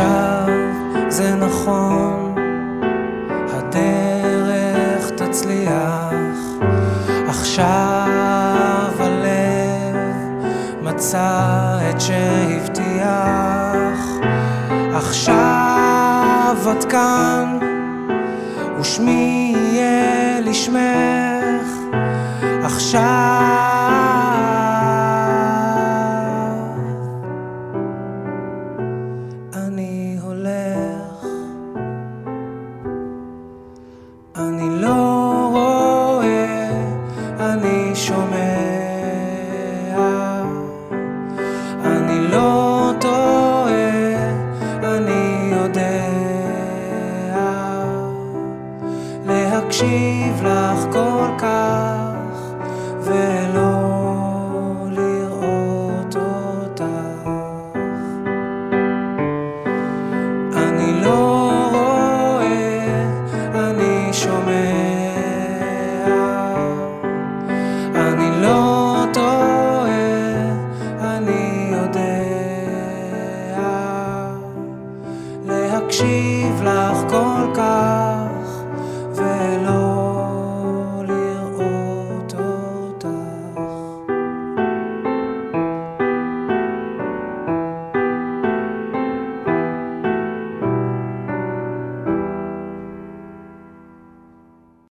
עכשיו 0.00 0.46
זה 1.08 1.34
נכון, 1.34 2.34
הדרך 3.48 5.10
תצליח, 5.10 6.34
עכשיו 7.28 8.92
הלב 8.98 9.96
מצא 10.82 11.78
את 11.90 12.00
שהבטיח, 12.00 13.00
עכשיו 14.94 16.56
את 16.78 16.84
כאן, 16.84 17.58
ושמי 18.80 19.54
יהיה 19.56 20.40
לשמך, 20.40 21.59